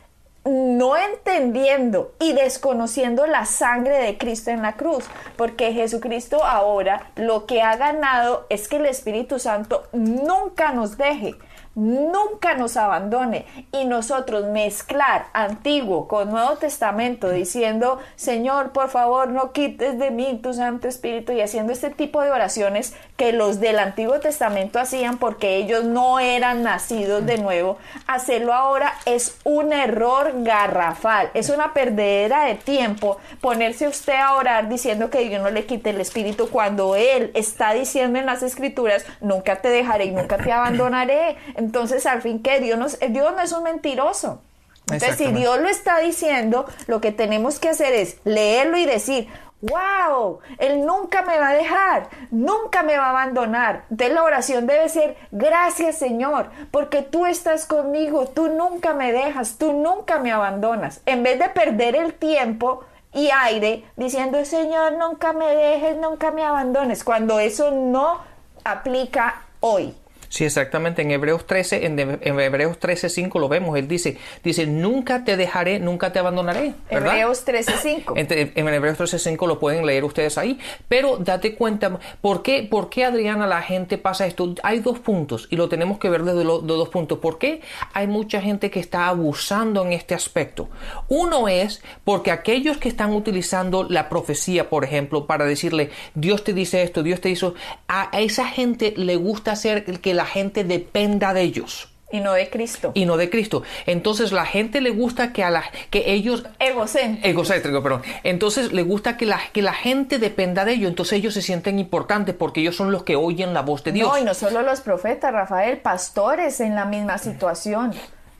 no 0.46 0.96
entendiendo 0.96 2.12
y 2.20 2.32
desconociendo 2.32 3.26
la 3.26 3.44
sangre 3.46 3.98
de 3.98 4.16
Cristo 4.16 4.50
en 4.50 4.62
la 4.62 4.76
cruz, 4.76 5.04
porque 5.36 5.72
Jesucristo 5.72 6.44
ahora 6.44 7.10
lo 7.16 7.46
que 7.46 7.62
ha 7.62 7.76
ganado 7.76 8.46
es 8.48 8.68
que 8.68 8.76
el 8.76 8.86
Espíritu 8.86 9.38
Santo 9.38 9.84
nunca 9.92 10.72
nos 10.72 10.96
deje, 10.96 11.34
nunca 11.76 12.54
nos 12.54 12.76
abandone 12.78 13.44
y 13.70 13.84
nosotros 13.84 14.46
mezclar 14.46 15.26
antiguo 15.34 16.08
con 16.08 16.30
Nuevo 16.30 16.56
Testamento 16.56 17.28
diciendo, 17.30 18.00
Señor, 18.16 18.72
por 18.72 18.88
favor, 18.88 19.28
no 19.28 19.52
quites 19.52 19.98
de 19.98 20.10
mí 20.10 20.40
tu 20.42 20.54
Santo 20.54 20.88
Espíritu 20.88 21.32
y 21.32 21.42
haciendo 21.42 21.72
este 21.72 21.90
tipo 21.90 22.22
de 22.22 22.30
oraciones 22.30 22.94
que 23.16 23.32
los 23.32 23.60
del 23.60 23.78
Antiguo 23.78 24.20
Testamento 24.20 24.78
hacían 24.78 25.18
porque 25.18 25.56
ellos 25.56 25.84
no 25.84 26.18
eran 26.18 26.62
nacidos 26.62 27.26
de 27.26 27.38
nuevo, 27.38 27.76
hacerlo 28.06 28.54
ahora 28.54 28.94
es 29.04 29.36
un 29.44 29.72
error 29.72 30.32
garrafal, 30.36 31.30
es 31.34 31.50
una 31.50 31.74
perdedera 31.74 32.44
de 32.44 32.54
tiempo 32.54 33.18
ponerse 33.42 33.86
usted 33.86 34.14
a 34.14 34.34
orar 34.34 34.68
diciendo 34.70 35.10
que 35.10 35.28
Dios 35.28 35.42
no 35.42 35.50
le 35.50 35.66
quite 35.66 35.90
el 35.90 36.00
Espíritu 36.00 36.48
cuando 36.48 36.96
Él 36.96 37.30
está 37.34 37.74
diciendo 37.74 38.18
en 38.18 38.24
las 38.24 38.42
Escrituras, 38.42 39.04
nunca 39.20 39.56
te 39.56 39.68
dejaré 39.68 40.06
y 40.06 40.12
nunca 40.12 40.38
te 40.38 40.52
abandonaré. 40.52 41.36
Entonces, 41.66 42.06
al 42.06 42.22
fin, 42.22 42.42
que 42.42 42.60
Dios 42.60 42.78
no, 42.78 42.86
Dios 43.08 43.32
no 43.34 43.40
es 43.40 43.50
un 43.50 43.64
mentiroso. 43.64 44.40
Entonces, 44.88 45.16
si 45.16 45.32
Dios 45.32 45.58
lo 45.58 45.68
está 45.68 45.98
diciendo, 45.98 46.64
lo 46.86 47.00
que 47.00 47.10
tenemos 47.10 47.58
que 47.58 47.70
hacer 47.70 47.92
es 47.92 48.18
leerlo 48.22 48.78
y 48.78 48.86
decir, 48.86 49.28
wow, 49.62 50.38
Él 50.58 50.86
nunca 50.86 51.22
me 51.22 51.40
va 51.40 51.48
a 51.48 51.54
dejar, 51.54 52.08
nunca 52.30 52.84
me 52.84 52.96
va 52.96 53.06
a 53.06 53.10
abandonar. 53.10 53.84
Entonces 53.90 54.14
la 54.14 54.22
oración 54.22 54.68
debe 54.68 54.88
ser, 54.88 55.16
gracias 55.32 55.96
Señor, 55.98 56.50
porque 56.70 57.02
tú 57.02 57.26
estás 57.26 57.66
conmigo, 57.66 58.28
tú 58.28 58.48
nunca 58.48 58.94
me 58.94 59.12
dejas, 59.12 59.58
tú 59.58 59.72
nunca 59.72 60.20
me 60.20 60.30
abandonas. 60.30 61.00
En 61.04 61.24
vez 61.24 61.40
de 61.40 61.48
perder 61.48 61.96
el 61.96 62.14
tiempo 62.14 62.84
y 63.12 63.30
aire 63.30 63.84
diciendo, 63.96 64.44
Señor, 64.44 64.92
nunca 64.92 65.32
me 65.32 65.46
dejes, 65.46 65.96
nunca 65.96 66.30
me 66.30 66.44
abandones, 66.44 67.02
cuando 67.02 67.40
eso 67.40 67.72
no 67.72 68.20
aplica 68.62 69.42
hoy. 69.60 69.96
Sí, 70.28 70.44
exactamente. 70.44 71.02
En 71.02 71.10
Hebreos 71.10 71.46
13, 71.46 71.86
en, 71.86 71.98
Hebreos 72.40 72.78
13, 72.78 73.08
5 73.08 73.38
lo 73.38 73.48
vemos. 73.48 73.78
Él 73.78 73.88
dice, 73.88 74.18
dice, 74.42 74.66
nunca 74.66 75.24
te 75.24 75.36
dejaré, 75.36 75.78
nunca 75.78 76.12
te 76.12 76.18
abandonaré. 76.18 76.74
Hebreos 76.88 77.44
13, 77.44 77.72
5. 77.82 78.14
En, 78.16 78.26
en, 78.30 78.68
Hebreos 78.68 78.96
13, 78.96 79.18
5 79.18 79.46
lo 79.46 79.58
pueden 79.58 79.86
leer 79.86 80.04
ustedes 80.04 80.38
ahí. 80.38 80.58
Pero 80.88 81.16
date 81.18 81.54
cuenta, 81.54 81.98
¿por 82.20 82.42
qué, 82.42 82.66
¿por 82.68 82.90
qué, 82.90 83.04
Adriana, 83.04 83.46
la 83.46 83.62
gente 83.62 83.98
pasa 83.98 84.26
esto? 84.26 84.54
Hay 84.62 84.80
dos 84.80 84.98
puntos 84.98 85.48
y 85.50 85.56
lo 85.56 85.68
tenemos 85.68 85.98
que 85.98 86.08
ver 86.08 86.24
desde 86.24 86.44
los 86.44 86.66
dos 86.66 86.88
puntos. 86.88 87.18
¿Por 87.18 87.38
qué 87.38 87.60
hay 87.92 88.06
mucha 88.06 88.40
gente 88.40 88.70
que 88.70 88.80
está 88.80 89.08
abusando 89.08 89.84
en 89.84 89.92
este 89.92 90.14
aspecto? 90.14 90.68
Uno 91.08 91.48
es 91.48 91.82
porque 92.04 92.30
aquellos 92.30 92.78
que 92.78 92.88
están 92.88 93.12
utilizando 93.12 93.84
la 93.84 94.08
profecía, 94.08 94.68
por 94.68 94.84
ejemplo, 94.84 95.26
para 95.26 95.44
decirle, 95.44 95.90
Dios 96.14 96.44
te 96.44 96.52
dice 96.52 96.82
esto, 96.82 97.02
Dios 97.02 97.20
te 97.20 97.30
hizo, 97.30 97.54
a 97.88 98.10
esa 98.18 98.46
gente 98.46 98.94
le 98.96 99.16
gusta 99.16 99.52
hacer 99.52 99.84
que 99.84 100.14
la 100.16 100.26
gente 100.26 100.64
dependa 100.64 101.32
de 101.32 101.42
ellos. 101.42 101.88
Y 102.12 102.20
no 102.20 102.34
de 102.34 102.48
Cristo. 102.48 102.92
Y 102.94 103.04
no 103.04 103.16
de 103.16 103.28
Cristo. 103.28 103.64
Entonces 103.84 104.30
la 104.30 104.46
gente 104.46 104.80
le 104.80 104.90
gusta 104.90 105.32
que 105.32 105.42
a 105.42 105.50
la 105.50 105.64
que 105.90 106.12
ellos 106.12 106.44
egocéntrico. 106.60 107.26
Egocéntrico, 107.26 107.82
perdón. 107.82 108.02
Entonces 108.22 108.72
le 108.72 108.82
gusta 108.84 109.16
que 109.16 109.26
la 109.26 109.40
que 109.52 109.60
la 109.60 109.72
gente 109.72 110.18
dependa 110.18 110.64
de 110.64 110.74
ellos, 110.74 110.88
entonces 110.88 111.18
ellos 111.18 111.34
se 111.34 111.42
sienten 111.42 111.80
importantes 111.80 112.34
porque 112.34 112.60
ellos 112.60 112.76
son 112.76 112.92
los 112.92 113.02
que 113.02 113.16
oyen 113.16 113.52
la 113.54 113.62
voz 113.62 113.82
de 113.82 113.90
Dios. 113.90 114.08
No, 114.08 114.18
y 114.18 114.24
no 114.24 114.34
solo 114.34 114.62
los 114.62 114.80
profetas, 114.80 115.32
Rafael, 115.32 115.78
pastores 115.78 116.60
en 116.60 116.76
la 116.76 116.84
misma 116.84 117.18
situación. 117.18 117.92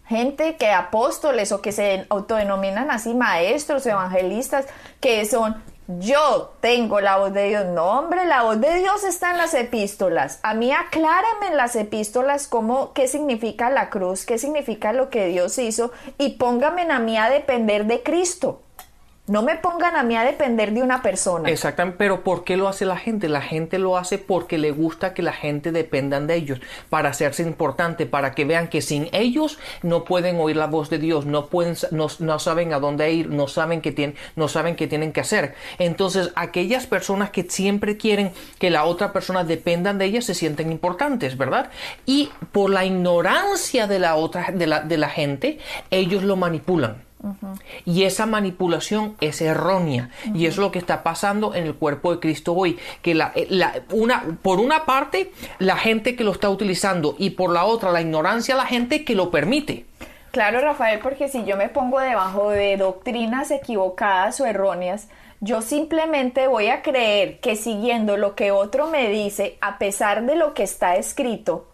gente 0.09 0.57
que 0.57 0.71
apóstoles 0.71 1.51
o 1.51 1.61
que 1.61 1.73
se 1.73 2.07
autodenominan 2.09 2.93
así 2.93 3.15
maestros, 3.15 3.85
evangelistas, 3.87 4.67
que 5.01 5.25
son 5.25 5.57
yo 5.89 6.53
tengo 6.61 7.01
la 7.01 7.17
voz 7.17 7.33
de 7.33 7.49
Dios. 7.49 7.67
No, 7.67 7.99
hombre, 7.99 8.25
la 8.27 8.43
voz 8.43 8.61
de 8.61 8.75
Dios 8.81 9.05
está 9.05 9.31
en 9.31 9.39
las 9.39 9.55
epístolas. 9.55 10.41
A 10.43 10.55
mí 10.55 10.73
acláreme 10.73 11.49
en 11.49 11.57
las 11.57 11.77
epístolas 11.77 12.49
cómo, 12.49 12.93
qué 12.93 13.09
significa 13.09 13.71
la 13.71 13.89
cruz, 13.91 14.27
qué 14.27 14.39
significa 14.39 14.93
lo 14.93 15.11
que 15.11 15.29
Dios 15.29 15.59
hizo 15.59 15.93
y 16.19 16.31
póngame 16.31 16.83
a 16.91 16.99
mí 16.99 17.17
a 17.17 17.31
depender 17.31 17.87
de 17.87 18.03
Cristo. 18.03 18.63
No 19.29 19.43
me 19.43 19.57
pongan 19.57 19.97
a 19.97 20.05
mí 20.05 20.15
a 20.15 20.23
depender 20.23 20.73
de 20.73 20.83
una 20.83 21.03
persona. 21.03 21.51
Exactamente, 21.51 21.99
pero 21.99 22.23
¿por 22.23 22.45
qué 22.45 22.57
lo 22.57 22.69
hace 22.69 22.87
la 22.87 22.97
gente? 22.97 23.29
La 23.29 23.41
gente 23.41 23.81
lo 23.81 23.97
hace 23.97 24.19
porque 24.19 24.57
le 24.57 24.71
gusta 24.71 25.15
que 25.15 25.23
la 25.23 25.33
gente 25.33 25.73
dependan 25.73 26.29
de 26.29 26.37
ellos, 26.37 26.61
para 26.91 27.09
hacerse 27.09 27.43
importante, 27.43 28.07
para 28.07 28.37
que 28.37 28.45
vean 28.45 28.69
que 28.69 28.81
sin 28.83 29.09
ellos 29.11 29.59
no 29.83 30.05
pueden 30.05 30.39
oír 30.39 30.55
la 30.55 30.69
voz 30.69 30.91
de 30.91 30.99
Dios, 30.99 31.27
no 31.27 31.47
pueden, 31.47 31.75
no, 31.91 32.07
no 32.21 32.39
saben 32.39 32.73
a 32.73 32.79
dónde 32.79 33.11
ir, 33.11 33.29
no 33.29 33.49
saben 33.49 33.81
qué 33.81 33.91
tienen, 33.91 34.15
no 34.37 34.47
saben 34.47 34.77
qué 34.77 34.87
tienen 34.87 35.13
que 35.13 35.23
hacer. 35.23 35.57
Entonces, 35.79 36.31
aquellas 36.37 36.87
personas 36.87 37.31
que 37.31 37.43
siempre 37.43 37.97
quieren 37.97 38.31
que 38.61 38.71
la 38.71 38.85
otra 38.85 39.13
persona 39.13 39.43
dependan 39.43 39.99
de 39.99 40.05
ellas 40.05 40.25
se 40.25 40.35
sienten 40.35 40.71
importantes, 40.71 41.37
¿verdad? 41.37 41.71
Y 42.05 42.31
por 42.53 42.71
la 42.71 42.85
ignorancia 42.85 43.89
de 43.89 43.99
la 43.99 44.15
otra, 44.15 44.53
de 44.53 44.69
la, 44.69 44.81
de 44.83 44.99
la 44.99 45.09
gente, 45.09 45.59
ellos 45.91 46.23
lo 46.23 46.37
manipulan. 46.37 47.06
Y 47.85 48.05
esa 48.05 48.27
manipulación 48.27 49.17
es 49.21 49.41
errónea. 49.41 50.11
Y 50.35 50.47
es 50.47 50.57
lo 50.57 50.71
que 50.71 50.79
está 50.79 51.03
pasando 51.03 51.55
en 51.55 51.65
el 51.65 51.75
cuerpo 51.75 52.13
de 52.13 52.21
Cristo 52.21 52.53
hoy. 52.53 52.79
Que 53.03 53.15
la, 53.15 53.33
eh, 53.35 53.83
una, 53.91 54.39
por 54.43 54.61
una 54.61 54.85
parte, 54.85 55.33
la 55.59 55.77
gente 55.77 56.17
que 56.17 56.25
lo 56.25 56.33
está 56.33 56.51
utilizando 56.51 57.15
y 57.19 57.31
por 57.31 57.51
la 57.51 57.65
otra, 57.65 57.93
la 57.93 58.01
ignorancia, 58.01 58.55
la 58.55 58.67
gente 58.67 59.05
que 59.05 59.15
lo 59.15 59.31
permite. 59.31 59.87
Claro, 60.31 60.61
Rafael, 60.61 61.01
porque 61.01 61.29
si 61.29 61.45
yo 61.45 61.57
me 61.57 61.69
pongo 61.69 61.99
debajo 61.99 62.51
de 62.51 62.77
doctrinas 62.77 63.51
equivocadas 63.51 64.39
o 64.41 64.47
erróneas, 64.47 65.09
yo 65.41 65.63
simplemente 65.63 66.47
voy 66.47 66.69
a 66.69 66.83
creer 66.83 67.41
que 67.41 67.57
siguiendo 67.57 68.17
lo 68.17 68.35
que 68.35 68.51
otro 68.51 68.89
me 68.89 69.09
dice, 69.09 69.57
a 69.61 69.79
pesar 69.79 70.25
de 70.27 70.37
lo 70.37 70.55
que 70.55 70.63
está 70.63 70.97
escrito, 70.97 71.69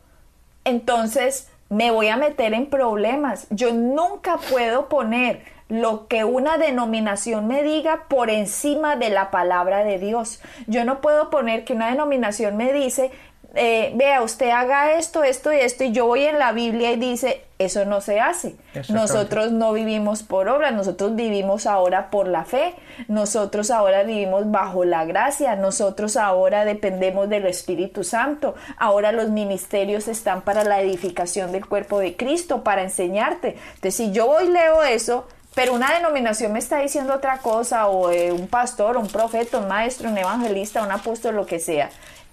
entonces 0.64 1.49
me 1.72 1.90
voy 1.90 2.08
a 2.08 2.18
meter 2.18 2.52
en 2.52 2.66
problemas. 2.66 3.46
Yo 3.48 3.72
nunca 3.72 4.36
puedo 4.36 4.90
poner 4.90 5.40
lo 5.70 6.06
que 6.06 6.22
una 6.22 6.58
denominación 6.58 7.46
me 7.46 7.62
diga 7.62 8.04
por 8.08 8.28
encima 8.28 8.96
de 8.96 9.08
la 9.08 9.30
palabra 9.30 9.82
de 9.82 9.98
Dios. 9.98 10.42
Yo 10.66 10.84
no 10.84 11.00
puedo 11.00 11.30
poner 11.30 11.64
que 11.64 11.72
una 11.72 11.88
denominación 11.88 12.58
me 12.58 12.74
dice 12.74 13.10
eh, 13.54 13.92
vea, 13.97 14.23
usted 14.23 14.50
haga 14.50 14.94
esto, 14.94 15.25
esto 15.25 15.52
y 15.52 15.59
esto, 15.59 15.85
y 15.85 15.92
yo 15.92 16.06
voy 16.06 16.25
en 16.25 16.38
la 16.38 16.52
Biblia 16.52 16.92
y 16.92 16.97
dice, 16.97 17.44
eso 17.59 17.85
no 17.85 18.00
se 18.00 18.18
hace. 18.18 18.54
Nosotros 18.88 19.52
no 19.52 19.73
vivimos 19.73 20.23
por 20.23 20.49
obra, 20.49 20.71
nosotros 20.71 21.14
vivimos 21.14 21.66
ahora 21.66 22.11
por 22.11 22.28
la 22.28 22.44
fe, 22.44 22.75
nosotros 23.09 23.71
ahora 23.71 24.02
vivimos 24.04 24.50
bajo 24.50 24.85
la 24.85 25.04
gracia, 25.04 25.54
nosotros 25.56 26.16
ahora 26.16 26.64
dependemos 26.64 27.28
del 27.28 27.47
Espíritu 27.47 28.04
Santo, 28.04 28.54
ahora 28.78 29.12
los 29.12 29.28
ministerios 29.28 30.09
están 30.09 30.42
para 30.42 30.64
la 30.64 30.80
edificación 30.80 31.52
del 31.52 31.66
cuerpo 31.66 31.99
de 31.99 32.16
Cristo, 32.16 32.64
para 32.64 32.82
enseñarte. 32.82 33.56
Entonces, 33.75 33.94
si 33.94 34.12
yo 34.12 34.26
voy 34.26 34.47
y 34.47 34.49
leo 34.49 34.82
eso, 34.82 35.26
pero 35.54 35.75
una 35.75 35.92
denominación 35.92 36.52
me 36.52 36.59
está 36.59 36.78
diciendo 36.78 37.14
otra 37.14 37.38
cosa, 37.38 37.87
o 37.88 38.11
eh, 38.11 38.32
un 38.32 38.49
pastor, 38.49 38.97
un 38.97 39.09
profeta, 39.09 39.59
un 39.59 39.68
maestro, 39.68 40.09
un 40.09 40.16
evangelista, 40.16 40.82
un 40.82 40.90
apóstol, 40.90 41.37
lo 41.37 41.44
que 41.44 41.61
sea, 41.61 41.90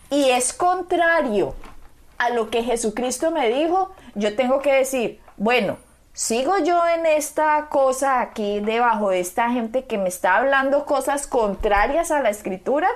y 0.10 0.30
es 0.30 0.54
contrario 0.54 1.56
a 2.18 2.30
lo 2.30 2.50
que 2.50 2.64
Jesucristo 2.64 3.32
me 3.32 3.50
dijo, 3.50 3.92
yo 4.16 4.36
tengo 4.36 4.60
que 4.60 4.74
decir, 4.74 5.20
bueno, 5.38 5.78
sigo 6.14 6.58
yo 6.58 6.86
en 6.88 7.06
esta 7.06 7.68
cosa 7.70 8.20
aquí 8.20 8.60
debajo 8.60 9.10
de 9.10 9.20
esta 9.22 9.50
gente 9.52 9.86
que 9.86 9.98
me 9.98 10.10
está 10.10 10.38
hablando 10.38 10.86
cosas 10.86 11.28
contrarias 11.28 12.12
a 12.12 12.22
la 12.22 12.30
escritura, 12.30 12.90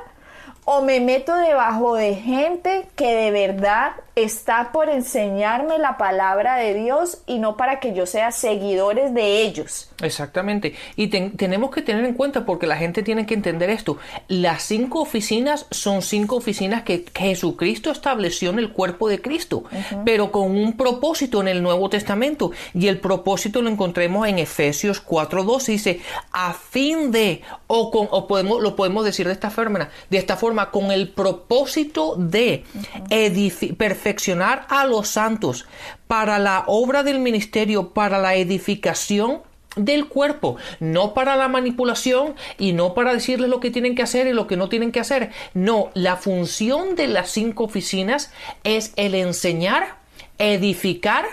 o 0.66 0.82
me 0.82 1.00
meto 1.00 1.36
debajo 1.36 1.96
de 1.96 2.16
gente 2.16 2.88
que 2.96 3.14
de 3.16 3.32
verdad 3.32 3.94
está 4.16 4.72
por 4.72 4.90
enseñarme 4.90 5.80
la 5.80 5.98
palabra 5.98 6.58
de 6.58 6.76
Dios 6.76 7.20
y 7.26 7.40
no 7.40 7.58
para 7.58 7.80
que 7.80 7.94
yo 7.94 8.06
sea 8.06 8.32
seguidores 8.32 9.14
de 9.14 9.42
ellos. 9.42 9.90
Exactamente. 10.02 10.76
Y 10.96 11.08
tenemos 11.08 11.72
que 11.72 11.82
tener 11.82 12.06
en 12.06 12.14
cuenta, 12.14 12.46
porque 12.46 12.68
la 12.68 12.78
gente 12.78 13.02
tiene 13.02 13.26
que 13.26 13.34
entender 13.34 13.70
esto, 13.70 13.98
las 14.28 14.64
cinco 14.64 15.02
oficinas 15.02 15.66
son 15.72 16.02
cinco 16.02 16.36
oficinas 16.36 16.84
que 16.84 17.06
Jesucristo 17.16 17.90
estableció 17.92 18.52
en 18.52 18.60
el 18.60 18.72
cuerpo 18.72 19.10
de 19.10 19.22
Cristo, 19.22 19.64
pero 20.06 20.32
con 20.32 20.52
un 20.52 20.78
propósito 20.78 21.42
en 21.42 21.48
el 21.48 21.64
Nuevo 21.64 21.90
Testamento. 21.90 22.52
Y 22.74 22.88
el 22.88 23.00
propósito 23.00 23.62
lo 23.62 23.70
encontremos 23.70 24.28
en 24.28 24.40
Efesios 24.40 25.04
4.2, 25.06 25.66
dice, 25.66 26.02
a 26.32 26.54
fin 26.54 27.12
de, 27.12 27.42
o, 27.68 27.90
con, 27.90 28.08
o 28.12 28.28
podemos, 28.28 28.62
lo 28.62 28.76
podemos 28.76 29.06
decir 29.06 29.26
de 29.26 29.34
esta 29.34 29.50
forma, 29.50 29.90
de 30.10 30.18
esta 30.18 30.38
forma, 30.38 30.70
con 30.70 30.92
el 30.92 31.10
propósito 31.10 32.16
de 32.18 32.64
edificar 33.10 34.03
a 34.70 34.86
los 34.86 35.08
santos 35.08 35.66
para 36.08 36.40
la 36.40 36.64
obra 36.68 37.04
del 37.04 37.20
ministerio, 37.20 37.90
para 37.90 38.20
la 38.20 38.36
edificación 38.36 39.42
del 39.76 40.08
cuerpo, 40.08 40.58
no 40.80 41.14
para 41.14 41.36
la 41.36 41.48
manipulación 41.48 42.36
y 42.58 42.74
no 42.74 42.94
para 42.94 43.14
decirles 43.14 43.50
lo 43.50 43.60
que 43.60 43.72
tienen 43.72 43.96
que 43.96 44.04
hacer 44.04 44.28
y 44.28 44.34
lo 44.34 44.48
que 44.48 44.58
no 44.58 44.70
tienen 44.70 44.92
que 44.92 45.00
hacer. 45.00 45.32
No, 45.54 45.90
la 45.94 46.18
función 46.18 46.96
de 46.96 47.08
las 47.08 47.32
cinco 47.32 47.64
oficinas 47.64 48.32
es 48.64 48.94
el 48.96 49.16
enseñar, 49.16 49.98
edificar, 50.38 51.26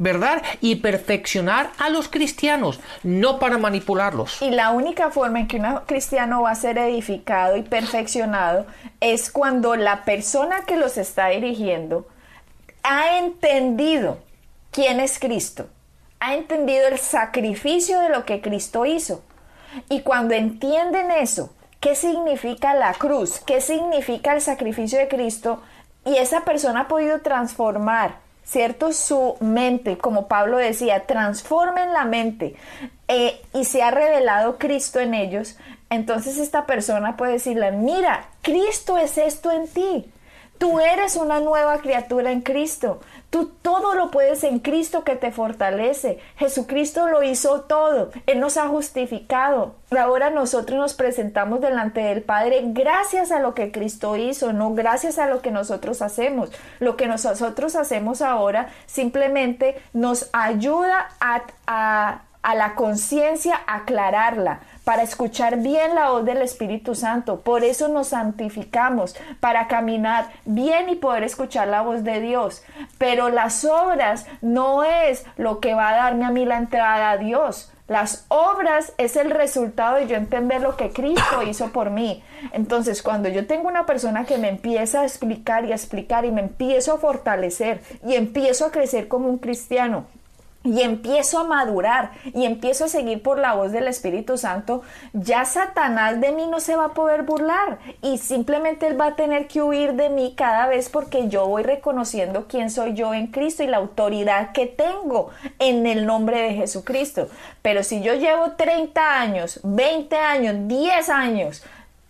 ¿verdad? 0.00 0.42
Y 0.62 0.76
perfeccionar 0.76 1.70
a 1.78 1.90
los 1.90 2.08
cristianos, 2.08 2.80
no 3.02 3.38
para 3.38 3.58
manipularlos. 3.58 4.40
Y 4.40 4.50
la 4.50 4.70
única 4.70 5.10
forma 5.10 5.40
en 5.40 5.46
que 5.46 5.58
un 5.58 5.80
cristiano 5.86 6.40
va 6.40 6.52
a 6.52 6.54
ser 6.54 6.78
edificado 6.78 7.56
y 7.58 7.62
perfeccionado 7.62 8.66
es 9.00 9.30
cuando 9.30 9.76
la 9.76 10.04
persona 10.04 10.62
que 10.66 10.78
los 10.78 10.96
está 10.96 11.28
dirigiendo 11.28 12.08
ha 12.82 13.18
entendido 13.18 14.18
quién 14.70 15.00
es 15.00 15.18
Cristo, 15.18 15.68
ha 16.18 16.34
entendido 16.34 16.88
el 16.88 16.98
sacrificio 16.98 18.00
de 18.00 18.08
lo 18.08 18.24
que 18.24 18.40
Cristo 18.40 18.86
hizo. 18.86 19.22
Y 19.90 20.00
cuando 20.00 20.32
entienden 20.32 21.10
eso, 21.10 21.52
qué 21.78 21.94
significa 21.94 22.72
la 22.72 22.94
cruz, 22.94 23.40
qué 23.40 23.60
significa 23.60 24.32
el 24.32 24.40
sacrificio 24.40 24.98
de 24.98 25.08
Cristo, 25.08 25.62
y 26.06 26.16
esa 26.16 26.46
persona 26.46 26.80
ha 26.80 26.88
podido 26.88 27.20
transformar 27.20 28.29
¿cierto? 28.50 28.92
Su 28.92 29.36
mente, 29.38 29.96
como 29.96 30.26
Pablo 30.26 30.58
decía, 30.58 31.06
transformen 31.06 31.92
la 31.92 32.04
mente 32.04 32.56
eh, 33.06 33.40
y 33.54 33.64
se 33.64 33.82
ha 33.82 33.92
revelado 33.92 34.58
Cristo 34.58 34.98
en 34.98 35.14
ellos, 35.14 35.56
entonces 35.88 36.36
esta 36.36 36.66
persona 36.66 37.16
puede 37.16 37.34
decirle, 37.34 37.70
mira, 37.70 38.28
Cristo 38.42 38.98
es 38.98 39.18
esto 39.18 39.52
en 39.52 39.68
ti. 39.68 40.10
Tú 40.60 40.78
eres 40.78 41.16
una 41.16 41.40
nueva 41.40 41.78
criatura 41.78 42.32
en 42.32 42.42
Cristo. 42.42 43.00
Tú 43.30 43.50
todo 43.62 43.94
lo 43.94 44.10
puedes 44.10 44.44
en 44.44 44.58
Cristo 44.58 45.04
que 45.04 45.16
te 45.16 45.32
fortalece. 45.32 46.18
Jesucristo 46.36 47.08
lo 47.08 47.22
hizo 47.22 47.62
todo. 47.62 48.10
Él 48.26 48.40
nos 48.40 48.58
ha 48.58 48.68
justificado. 48.68 49.76
Ahora 49.98 50.28
nosotros 50.28 50.78
nos 50.78 50.92
presentamos 50.92 51.62
delante 51.62 52.02
del 52.02 52.20
Padre 52.20 52.60
gracias 52.62 53.32
a 53.32 53.40
lo 53.40 53.54
que 53.54 53.72
Cristo 53.72 54.16
hizo, 54.16 54.52
no 54.52 54.74
gracias 54.74 55.18
a 55.18 55.28
lo 55.28 55.40
que 55.40 55.50
nosotros 55.50 56.02
hacemos. 56.02 56.50
Lo 56.78 56.94
que 56.98 57.06
nosotros 57.06 57.74
hacemos 57.74 58.20
ahora 58.20 58.68
simplemente 58.84 59.80
nos 59.94 60.28
ayuda 60.34 61.08
a, 61.20 61.40
a, 61.66 62.24
a 62.42 62.54
la 62.54 62.74
conciencia, 62.74 63.58
aclararla 63.66 64.60
para 64.84 65.02
escuchar 65.02 65.58
bien 65.58 65.94
la 65.94 66.10
voz 66.10 66.24
del 66.24 66.42
Espíritu 66.42 66.94
Santo. 66.94 67.40
Por 67.40 67.64
eso 67.64 67.88
nos 67.88 68.08
santificamos, 68.08 69.16
para 69.40 69.68
caminar 69.68 70.30
bien 70.44 70.88
y 70.88 70.96
poder 70.96 71.22
escuchar 71.24 71.68
la 71.68 71.82
voz 71.82 72.04
de 72.04 72.20
Dios. 72.20 72.62
Pero 72.98 73.28
las 73.28 73.64
obras 73.64 74.26
no 74.40 74.84
es 74.84 75.24
lo 75.36 75.60
que 75.60 75.74
va 75.74 75.90
a 75.90 75.96
darme 75.96 76.24
a 76.24 76.30
mí 76.30 76.44
la 76.44 76.58
entrada 76.58 77.10
a 77.10 77.16
Dios. 77.18 77.72
Las 77.90 78.24
obras 78.28 78.92
es 78.98 79.16
el 79.16 79.32
resultado 79.32 79.96
de 79.96 80.06
yo 80.06 80.14
entender 80.14 80.60
lo 80.60 80.76
que 80.76 80.90
Cristo 80.90 81.42
hizo 81.44 81.72
por 81.72 81.90
mí. 81.90 82.22
Entonces, 82.52 83.02
cuando 83.02 83.28
yo 83.28 83.48
tengo 83.48 83.66
una 83.66 83.84
persona 83.84 84.24
que 84.24 84.38
me 84.38 84.48
empieza 84.48 85.00
a 85.00 85.04
explicar 85.04 85.64
y 85.64 85.72
a 85.72 85.74
explicar 85.74 86.24
y 86.24 86.30
me 86.30 86.40
empiezo 86.40 86.92
a 86.92 86.98
fortalecer 86.98 87.82
y 88.06 88.14
empiezo 88.14 88.66
a 88.66 88.70
crecer 88.70 89.08
como 89.08 89.28
un 89.28 89.38
cristiano, 89.38 90.06
y 90.62 90.82
empiezo 90.82 91.38
a 91.38 91.44
madurar 91.44 92.12
y 92.34 92.44
empiezo 92.44 92.84
a 92.84 92.88
seguir 92.88 93.22
por 93.22 93.38
la 93.38 93.54
voz 93.54 93.72
del 93.72 93.88
Espíritu 93.88 94.36
Santo, 94.36 94.82
ya 95.12 95.44
Satanás 95.44 96.20
de 96.20 96.32
mí 96.32 96.46
no 96.46 96.60
se 96.60 96.76
va 96.76 96.86
a 96.86 96.94
poder 96.94 97.22
burlar 97.22 97.78
y 98.02 98.18
simplemente 98.18 98.86
él 98.86 99.00
va 99.00 99.06
a 99.06 99.16
tener 99.16 99.46
que 99.48 99.62
huir 99.62 99.94
de 99.94 100.10
mí 100.10 100.34
cada 100.36 100.66
vez 100.66 100.90
porque 100.90 101.28
yo 101.28 101.46
voy 101.46 101.62
reconociendo 101.62 102.46
quién 102.46 102.70
soy 102.70 102.92
yo 102.94 103.14
en 103.14 103.28
Cristo 103.28 103.62
y 103.62 103.68
la 103.68 103.78
autoridad 103.78 104.52
que 104.52 104.66
tengo 104.66 105.30
en 105.58 105.86
el 105.86 106.04
nombre 106.04 106.42
de 106.42 106.54
Jesucristo. 106.54 107.28
Pero 107.62 107.82
si 107.82 108.02
yo 108.02 108.14
llevo 108.14 108.52
30 108.52 109.20
años, 109.20 109.60
20 109.62 110.16
años, 110.16 110.56
10 110.68 111.08
años, 111.08 111.62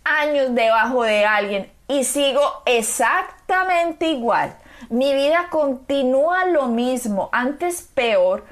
años 0.03 0.53
debajo 0.53 1.03
de 1.03 1.25
alguien 1.25 1.71
y 1.87 2.03
sigo 2.03 2.41
exactamente 2.65 4.07
igual, 4.07 4.55
mi 4.89 5.13
vida 5.13 5.47
continúa 5.49 6.45
lo 6.45 6.67
mismo, 6.67 7.29
antes 7.31 7.81
peor, 7.93 8.43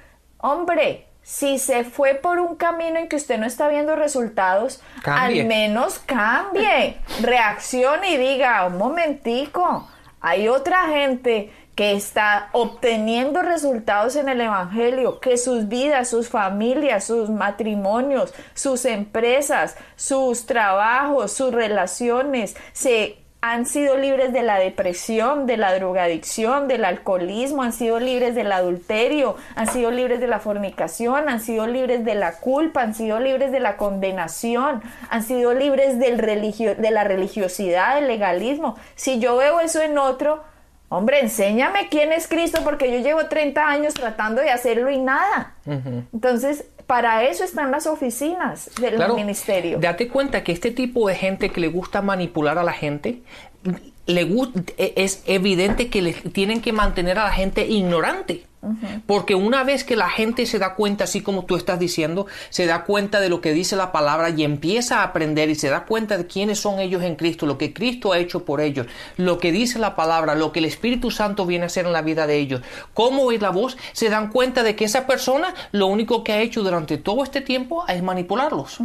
Hombre, 0.41 1.05
si 1.21 1.59
se 1.59 1.83
fue 1.83 2.15
por 2.15 2.39
un 2.39 2.55
camino 2.55 2.97
en 2.97 3.09
que 3.09 3.17
usted 3.17 3.37
no 3.37 3.45
está 3.45 3.67
viendo 3.67 3.95
resultados, 3.97 4.81
Cambie. 5.03 5.41
al 5.41 5.47
menos 5.47 5.99
cambie, 5.99 6.97
reaccione 7.21 8.11
y 8.11 8.17
diga, 8.17 8.65
un 8.65 8.77
momentico, 8.77 9.89
hay 10.21 10.47
otra 10.47 10.87
gente 10.87 11.51
que 11.75 11.93
está 11.93 12.49
obteniendo 12.53 13.41
resultados 13.41 14.15
en 14.15 14.27
el 14.27 14.41
Evangelio, 14.41 15.19
que 15.19 15.37
sus 15.37 15.67
vidas, 15.67 16.09
sus 16.09 16.29
familias, 16.29 17.05
sus 17.05 17.29
matrimonios, 17.29 18.33
sus 18.53 18.85
empresas, 18.85 19.77
sus 19.95 20.45
trabajos, 20.45 21.31
sus 21.31 21.53
relaciones 21.53 22.55
se 22.73 23.18
han 23.41 23.65
sido 23.65 23.95
libres 23.95 24.33
de 24.33 24.43
la 24.43 24.59
depresión, 24.59 25.45
de 25.45 25.55
la 25.55 25.73
drogadicción, 25.73 26.67
del 26.67 26.83
alcoholismo, 26.83 27.63
han 27.63 27.71
sido 27.71 27.99
libres 27.99 28.35
del 28.35 28.51
adulterio, 28.51 29.37
han 29.55 29.67
sido 29.67 29.91
libres 29.91 30.19
de 30.19 30.27
la 30.27 30.39
fornicación, 30.39 31.29
han 31.29 31.39
sido 31.39 31.65
libres 31.65 32.03
de 32.03 32.15
la 32.15 32.33
culpa, 32.33 32.81
han 32.81 32.93
sido 32.93 33.19
libres 33.19 33.53
de 33.53 33.61
la 33.61 33.77
condenación, 33.77 34.81
han 35.09 35.23
sido 35.23 35.53
libres 35.53 35.99
del 35.99 36.19
religio 36.19 36.75
de 36.75 36.91
la 36.91 37.05
religiosidad, 37.05 37.95
del 37.95 38.07
legalismo. 38.07 38.77
Si 38.95 39.19
yo 39.19 39.37
veo 39.37 39.61
eso 39.61 39.81
en 39.81 39.97
otro, 39.97 40.43
hombre, 40.89 41.21
enséñame 41.21 41.87
quién 41.89 42.11
es 42.11 42.27
Cristo 42.27 42.59
porque 42.65 42.91
yo 42.91 42.99
llevo 42.99 43.27
30 43.27 43.65
años 43.65 43.93
tratando 43.93 44.41
de 44.41 44.49
hacerlo 44.49 44.89
y 44.89 44.99
nada. 44.99 45.55
Entonces, 46.13 46.65
para 46.89 47.23
eso 47.25 47.43
están 47.43 47.69
las 47.69 47.85
oficinas 47.85 48.71
del 48.81 48.95
Claro, 48.95 49.15
ministerio. 49.15 49.77
Date 49.77 50.07
cuenta 50.07 50.43
que 50.43 50.51
este 50.51 50.71
tipo 50.71 51.07
de 51.07 51.13
gente 51.13 51.51
que 51.51 51.61
le 51.61 51.67
gusta 51.67 52.01
manipular 52.01 52.57
a 52.57 52.63
la 52.63 52.73
gente, 52.73 53.21
le 54.07 54.23
e- 54.75 54.93
es 54.95 55.21
evidente 55.27 55.89
que 55.89 56.01
le 56.01 56.13
tienen 56.13 56.61
que 56.61 56.73
mantener 56.73 57.19
a 57.19 57.25
la 57.25 57.31
gente 57.31 57.67
ignorante. 57.67 58.47
Porque 59.05 59.35
una 59.35 59.63
vez 59.63 59.83
que 59.83 59.95
la 59.95 60.09
gente 60.09 60.45
se 60.45 60.59
da 60.59 60.75
cuenta, 60.75 61.05
así 61.05 61.21
como 61.21 61.45
tú 61.45 61.55
estás 61.55 61.79
diciendo, 61.79 62.27
se 62.49 62.65
da 62.65 62.83
cuenta 62.83 63.19
de 63.19 63.29
lo 63.29 63.39
que 63.39 63.53
dice 63.53 63.75
la 63.75 63.91
palabra 63.91 64.29
y 64.29 64.43
empieza 64.43 64.99
a 64.99 65.03
aprender 65.03 65.49
y 65.49 65.55
se 65.55 65.69
da 65.69 65.85
cuenta 65.85 66.17
de 66.17 66.27
quiénes 66.27 66.59
son 66.59 66.79
ellos 66.79 67.03
en 67.03 67.15
Cristo, 67.15 67.45
lo 67.45 67.57
que 67.57 67.73
Cristo 67.73 68.11
ha 68.11 68.19
hecho 68.19 68.43
por 68.43 68.59
ellos, 68.59 68.87
lo 69.17 69.37
que 69.37 69.51
dice 69.51 69.79
la 69.79 69.95
palabra, 69.95 70.35
lo 70.35 70.51
que 70.51 70.59
el 70.59 70.65
Espíritu 70.65 71.09
Santo 71.09 71.45
viene 71.45 71.63
a 71.63 71.67
hacer 71.67 71.85
en 71.85 71.93
la 71.93 72.01
vida 72.01 72.27
de 72.27 72.37
ellos, 72.37 72.61
cómo 72.93 73.23
oír 73.23 73.41
la 73.41 73.49
voz, 73.49 73.77
se 73.93 74.09
dan 74.09 74.29
cuenta 74.29 74.63
de 74.63 74.75
que 74.75 74.85
esa 74.85 75.07
persona 75.07 75.53
lo 75.71 75.87
único 75.87 76.23
que 76.23 76.33
ha 76.33 76.41
hecho 76.41 76.61
durante 76.61 76.97
todo 76.97 77.23
este 77.23 77.41
tiempo 77.41 77.85
es 77.87 78.03
manipularlos. 78.03 78.79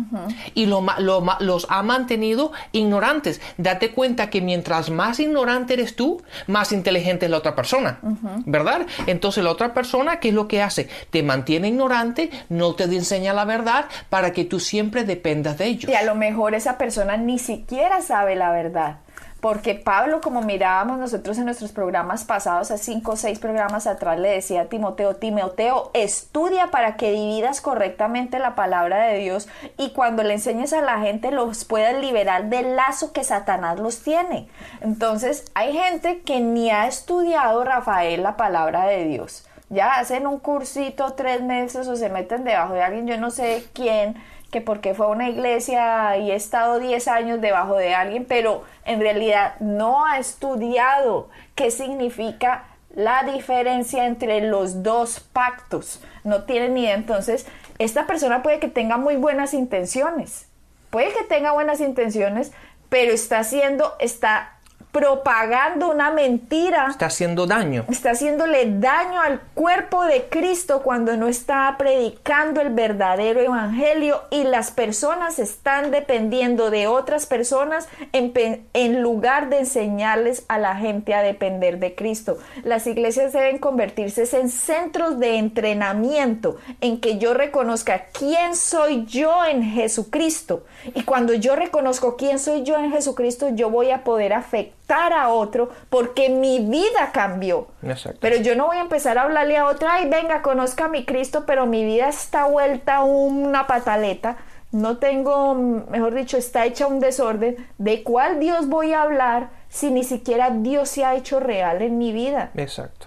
Y 0.54 0.66
lo 0.66 0.84
lo 0.98 1.24
los 1.40 1.66
ha 1.68 1.82
mantenido 1.82 2.52
ignorantes. 2.72 3.40
Date 3.58 3.92
cuenta 3.92 4.30
que 4.30 4.40
mientras 4.40 4.90
más 4.90 5.20
ignorante 5.20 5.74
eres 5.74 5.96
tú, 5.96 6.22
más 6.46 6.72
inteligente 6.72 7.26
es 7.26 7.30
la 7.30 7.38
otra 7.38 7.54
persona. 7.54 7.98
¿Verdad? 8.46 8.86
Entonces 9.06 9.42
la 9.42 9.50
otra 9.50 9.63
persona, 9.72 10.20
¿qué 10.20 10.28
es 10.28 10.34
lo 10.34 10.48
que 10.48 10.62
hace? 10.62 10.88
Te 11.10 11.22
mantiene 11.22 11.68
ignorante, 11.68 12.30
no 12.48 12.74
te 12.74 12.84
enseña 12.84 13.32
la 13.32 13.44
verdad 13.44 13.86
para 14.10 14.32
que 14.32 14.44
tú 14.44 14.60
siempre 14.60 15.04
dependas 15.04 15.56
de 15.58 15.66
ellos. 15.66 15.90
Y 15.90 15.94
a 15.94 16.02
lo 16.02 16.14
mejor 16.14 16.54
esa 16.54 16.76
persona 16.76 17.16
ni 17.16 17.38
siquiera 17.38 18.02
sabe 18.02 18.36
la 18.36 18.50
verdad. 18.50 18.98
Porque 19.44 19.74
Pablo, 19.74 20.22
como 20.22 20.40
mirábamos 20.40 20.98
nosotros 20.98 21.36
en 21.36 21.44
nuestros 21.44 21.70
programas 21.70 22.24
pasados, 22.24 22.70
a 22.70 22.78
cinco 22.78 23.12
o 23.12 23.16
seis 23.16 23.38
programas 23.38 23.86
atrás, 23.86 24.18
le 24.18 24.30
decía 24.30 24.62
a 24.62 24.64
Timoteo, 24.70 25.16
Timoteo, 25.16 25.90
estudia 25.92 26.68
para 26.68 26.96
que 26.96 27.12
dividas 27.12 27.60
correctamente 27.60 28.38
la 28.38 28.54
palabra 28.54 29.04
de 29.04 29.18
Dios 29.18 29.46
y 29.76 29.90
cuando 29.90 30.22
le 30.22 30.32
enseñes 30.32 30.72
a 30.72 30.80
la 30.80 30.98
gente 31.00 31.30
los 31.30 31.66
puedas 31.66 31.94
liberar 32.00 32.46
del 32.46 32.74
lazo 32.74 33.12
que 33.12 33.22
Satanás 33.22 33.78
los 33.78 34.02
tiene. 34.02 34.48
Entonces, 34.80 35.44
hay 35.52 35.74
gente 35.74 36.22
que 36.22 36.40
ni 36.40 36.70
ha 36.70 36.86
estudiado, 36.86 37.64
Rafael, 37.64 38.22
la 38.22 38.38
palabra 38.38 38.86
de 38.86 39.04
Dios. 39.04 39.44
Ya 39.70 39.94
hacen 39.94 40.26
un 40.26 40.38
cursito 40.38 41.14
tres 41.14 41.42
meses 41.42 41.88
o 41.88 41.96
se 41.96 42.08
meten 42.08 42.44
debajo 42.44 42.74
de 42.74 42.82
alguien, 42.82 43.06
yo 43.06 43.16
no 43.18 43.30
sé 43.30 43.64
quién, 43.72 44.14
que 44.50 44.60
porque 44.60 44.94
fue 44.94 45.06
a 45.06 45.08
una 45.08 45.28
iglesia 45.28 46.16
y 46.16 46.30
he 46.30 46.34
estado 46.36 46.78
10 46.78 47.08
años 47.08 47.40
debajo 47.40 47.76
de 47.76 47.94
alguien, 47.94 48.24
pero 48.24 48.62
en 48.84 49.00
realidad 49.00 49.54
no 49.58 50.06
ha 50.06 50.18
estudiado 50.18 51.28
qué 51.54 51.70
significa 51.70 52.64
la 52.94 53.24
diferencia 53.24 54.06
entre 54.06 54.40
los 54.42 54.82
dos 54.82 55.20
pactos. 55.20 56.00
No 56.22 56.44
tiene 56.44 56.68
ni 56.68 56.82
idea. 56.82 56.94
Entonces, 56.94 57.46
esta 57.78 58.06
persona 58.06 58.42
puede 58.42 58.60
que 58.60 58.68
tenga 58.68 58.96
muy 58.96 59.16
buenas 59.16 59.54
intenciones. 59.54 60.46
Puede 60.90 61.12
que 61.12 61.24
tenga 61.24 61.50
buenas 61.50 61.80
intenciones, 61.80 62.52
pero 62.88 63.12
está 63.12 63.40
haciendo, 63.40 63.94
está 63.98 64.53
propagando 64.94 65.90
una 65.90 66.12
mentira 66.12 66.86
Está 66.88 67.06
haciendo 67.06 67.48
daño. 67.48 67.84
está 67.90 68.12
haciéndole 68.12 68.78
daño 68.78 69.20
al 69.20 69.40
cuerpo 69.54 70.04
de 70.04 70.26
Cristo 70.30 70.82
cuando 70.84 71.16
no 71.16 71.26
está 71.26 71.74
predicando 71.76 72.60
el 72.60 72.70
verdadero 72.70 73.40
evangelio 73.40 74.22
y 74.30 74.44
las 74.44 74.70
personas 74.70 75.40
están 75.40 75.90
dependiendo 75.90 76.70
de 76.70 76.86
otras 76.86 77.26
personas 77.26 77.88
en, 78.12 78.32
en 78.72 79.02
lugar 79.02 79.48
de 79.48 79.58
enseñarles 79.58 80.44
a 80.46 80.58
la 80.58 80.76
gente 80.76 81.12
a 81.12 81.22
depender 81.22 81.80
de 81.80 81.96
Cristo. 81.96 82.38
Las 82.62 82.86
iglesias 82.86 83.32
deben 83.32 83.58
convertirse 83.58 84.24
en 84.38 84.48
centros 84.48 85.18
de 85.18 85.38
entrenamiento 85.38 86.56
en 86.80 87.00
que 87.00 87.18
yo 87.18 87.34
reconozca 87.34 88.06
quién 88.16 88.54
soy 88.54 89.06
yo 89.06 89.44
en 89.44 89.64
Jesucristo 89.64 90.64
y 90.94 91.02
cuando 91.02 91.34
yo 91.34 91.56
reconozco 91.56 92.16
quién 92.16 92.38
soy 92.38 92.62
yo 92.62 92.78
en 92.78 92.92
Jesucristo 92.92 93.48
yo 93.48 93.70
voy 93.70 93.90
a 93.90 94.04
poder 94.04 94.34
afectar 94.34 94.83
a 94.88 95.28
otro 95.28 95.70
porque 95.90 96.28
mi 96.28 96.60
vida 96.60 97.10
cambió. 97.12 97.68
Exacto. 97.82 98.18
Pero 98.20 98.36
yo 98.36 98.54
no 98.54 98.66
voy 98.66 98.76
a 98.76 98.82
empezar 98.82 99.18
a 99.18 99.22
hablarle 99.22 99.56
a 99.56 99.66
otra, 99.66 99.94
ay, 99.94 100.08
venga, 100.08 100.42
conozca 100.42 100.86
a 100.86 100.88
mi 100.88 101.04
Cristo, 101.04 101.44
pero 101.46 101.66
mi 101.66 101.84
vida 101.84 102.08
está 102.08 102.46
vuelta 102.46 103.02
una 103.02 103.66
pataleta. 103.66 104.36
No 104.72 104.98
tengo, 104.98 105.54
mejor 105.54 106.14
dicho, 106.14 106.36
está 106.36 106.64
hecha 106.64 106.86
un 106.86 106.98
desorden. 106.98 107.56
¿De 107.78 108.02
cuál 108.02 108.40
Dios 108.40 108.68
voy 108.68 108.92
a 108.92 109.02
hablar 109.02 109.50
si 109.68 109.90
ni 109.90 110.02
siquiera 110.02 110.50
Dios 110.50 110.88
se 110.88 111.04
ha 111.04 111.14
hecho 111.14 111.38
real 111.38 111.80
en 111.80 111.96
mi 111.96 112.12
vida? 112.12 112.50
Exacto. 112.54 113.06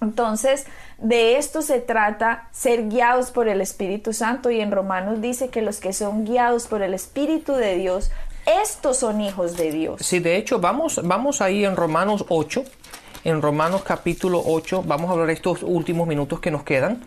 Entonces, 0.00 0.66
de 0.98 1.38
esto 1.38 1.62
se 1.62 1.80
trata, 1.80 2.48
ser 2.52 2.88
guiados 2.88 3.30
por 3.30 3.48
el 3.48 3.60
Espíritu 3.60 4.12
Santo. 4.12 4.50
Y 4.50 4.60
en 4.60 4.70
Romanos 4.70 5.20
dice 5.20 5.48
que 5.48 5.62
los 5.62 5.80
que 5.80 5.92
son 5.92 6.24
guiados 6.24 6.66
por 6.66 6.82
el 6.82 6.94
Espíritu 6.94 7.54
de 7.54 7.76
Dios, 7.76 8.10
estos 8.62 8.98
son 8.98 9.20
hijos 9.20 9.56
de 9.56 9.70
Dios. 9.70 10.00
Sí, 10.00 10.20
de 10.20 10.36
hecho, 10.36 10.58
vamos, 10.58 11.00
vamos 11.04 11.40
ahí 11.40 11.64
en 11.64 11.76
Romanos 11.76 12.24
8, 12.28 12.64
en 13.24 13.42
Romanos 13.42 13.82
capítulo 13.84 14.42
8, 14.44 14.84
vamos 14.86 15.10
a 15.10 15.12
hablar 15.12 15.30
estos 15.30 15.62
últimos 15.62 16.08
minutos 16.08 16.40
que 16.40 16.50
nos 16.50 16.62
quedan. 16.62 17.02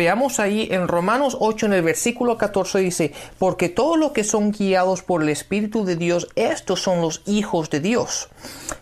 Veamos 0.00 0.40
ahí 0.40 0.66
en 0.70 0.88
Romanos 0.88 1.36
8, 1.40 1.66
en 1.66 1.74
el 1.74 1.82
versículo 1.82 2.38
14 2.38 2.78
dice, 2.78 3.12
porque 3.38 3.68
todos 3.68 3.98
los 3.98 4.12
que 4.12 4.24
son 4.24 4.50
guiados 4.50 5.02
por 5.02 5.22
el 5.22 5.28
Espíritu 5.28 5.84
de 5.84 5.96
Dios, 5.96 6.26
estos 6.36 6.80
son 6.80 7.02
los 7.02 7.20
hijos 7.26 7.68
de 7.68 7.80
Dios. 7.80 8.30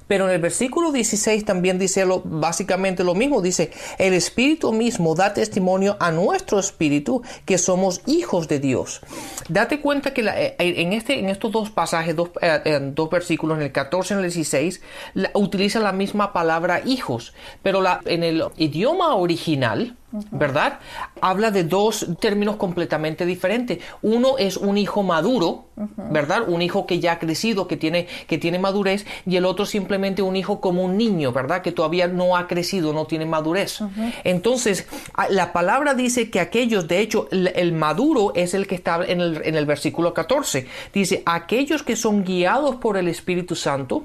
Pero 0.07 0.27
en 0.29 0.35
el 0.37 0.41
versículo 0.41 0.93
16 0.93 1.45
también 1.45 1.77
dice 1.77 2.07
básicamente 2.25 3.03
lo 3.03 3.17
mismo, 3.17 3.43
dice, 3.43 3.73
el 3.99 4.15
Espíritu 4.15 4.73
mismo 4.73 5.17
da 5.17 5.35
testimonio 5.35 5.97
a 5.99 6.13
nuestro 6.13 6.61
espíritu 6.61 7.23
que 7.45 7.59
somos 7.59 8.01
hijos 8.07 8.47
de 8.47 8.61
Dios. 8.61 9.01
Date 9.49 9.81
cuenta 9.81 10.15
que 10.15 10.23
la- 10.23 10.41
eh, 10.41 10.55
en, 10.61 10.93
este, 10.93 11.19
en 11.19 11.29
estos 11.31 11.51
dos 11.51 11.71
pasajes, 11.71 12.15
dos, 12.15 12.31
eh, 12.41 12.61
eh, 12.65 12.79
dos 12.95 13.11
versículos, 13.11 13.59
en 13.59 13.65
el 13.65 13.73
14 13.73 14.15
y 14.15 14.19
en 14.19 14.19
el 14.25 14.31
16, 14.31 14.81
la- 15.15 15.31
utiliza 15.35 15.81
la 15.81 15.91
misma 15.93 16.33
palabra 16.33 16.81
hijos, 16.87 17.35
pero 17.65 17.83
la, 17.83 18.03
en 18.05 18.23
el 18.23 18.45
idioma 18.57 19.17
original, 19.17 19.97
¿verdad? 20.31 20.79
Habla 21.21 21.51
de 21.51 21.65
dos 21.65 22.07
términos 22.21 22.57
completamente 22.57 23.27
diferentes. 23.27 23.79
Uno 24.03 24.39
es 24.39 24.57
un 24.57 24.79
hijo 24.79 25.03
maduro, 25.03 25.67
¿verdad? 26.11 26.49
Un 26.49 26.63
hijo 26.63 26.87
que 26.87 27.01
ya 27.01 27.13
ha 27.13 27.19
crecido, 27.19 27.69
que 27.69 27.77
tiene, 27.77 28.07
que 28.27 28.39
tiene 28.39 28.59
madurez, 28.59 29.07
y 29.27 29.37
el 29.37 29.45
otro 29.45 29.67
simplemente 29.67 30.23
un 30.23 30.37
hijo 30.37 30.61
como 30.61 30.83
un 30.85 30.97
niño, 30.97 31.33
¿verdad? 31.33 31.63
Que 31.63 31.73
todavía 31.73 32.09
no 32.09 32.37
ha 32.37 32.47
crecido, 32.47 32.93
no 32.93 33.07
tiene 33.07 33.27
madurez. 33.27 33.81
Entonces, 34.25 34.87
la 35.29 35.53
palabra 35.53 35.95
dice 35.95 36.31
que 36.31 36.41
aquellos, 36.41 36.89
de 36.89 37.01
hecho, 37.01 37.29
el, 37.31 37.49
el 37.49 37.73
maduro 37.73 38.33
es 38.35 38.55
el 38.55 38.67
que 38.67 38.75
está 38.75 39.05
en 39.05 39.21
el, 39.21 39.43
en 39.45 39.55
el 39.55 39.67
versículo 39.67 40.15
14. 40.15 40.67
Dice, 40.93 41.23
aquellos 41.27 41.83
que 41.83 41.97
son 41.97 42.25
guiados 42.25 42.77
por 42.77 42.97
el 42.97 43.09
Espíritu 43.09 43.55
Santo, 43.55 44.05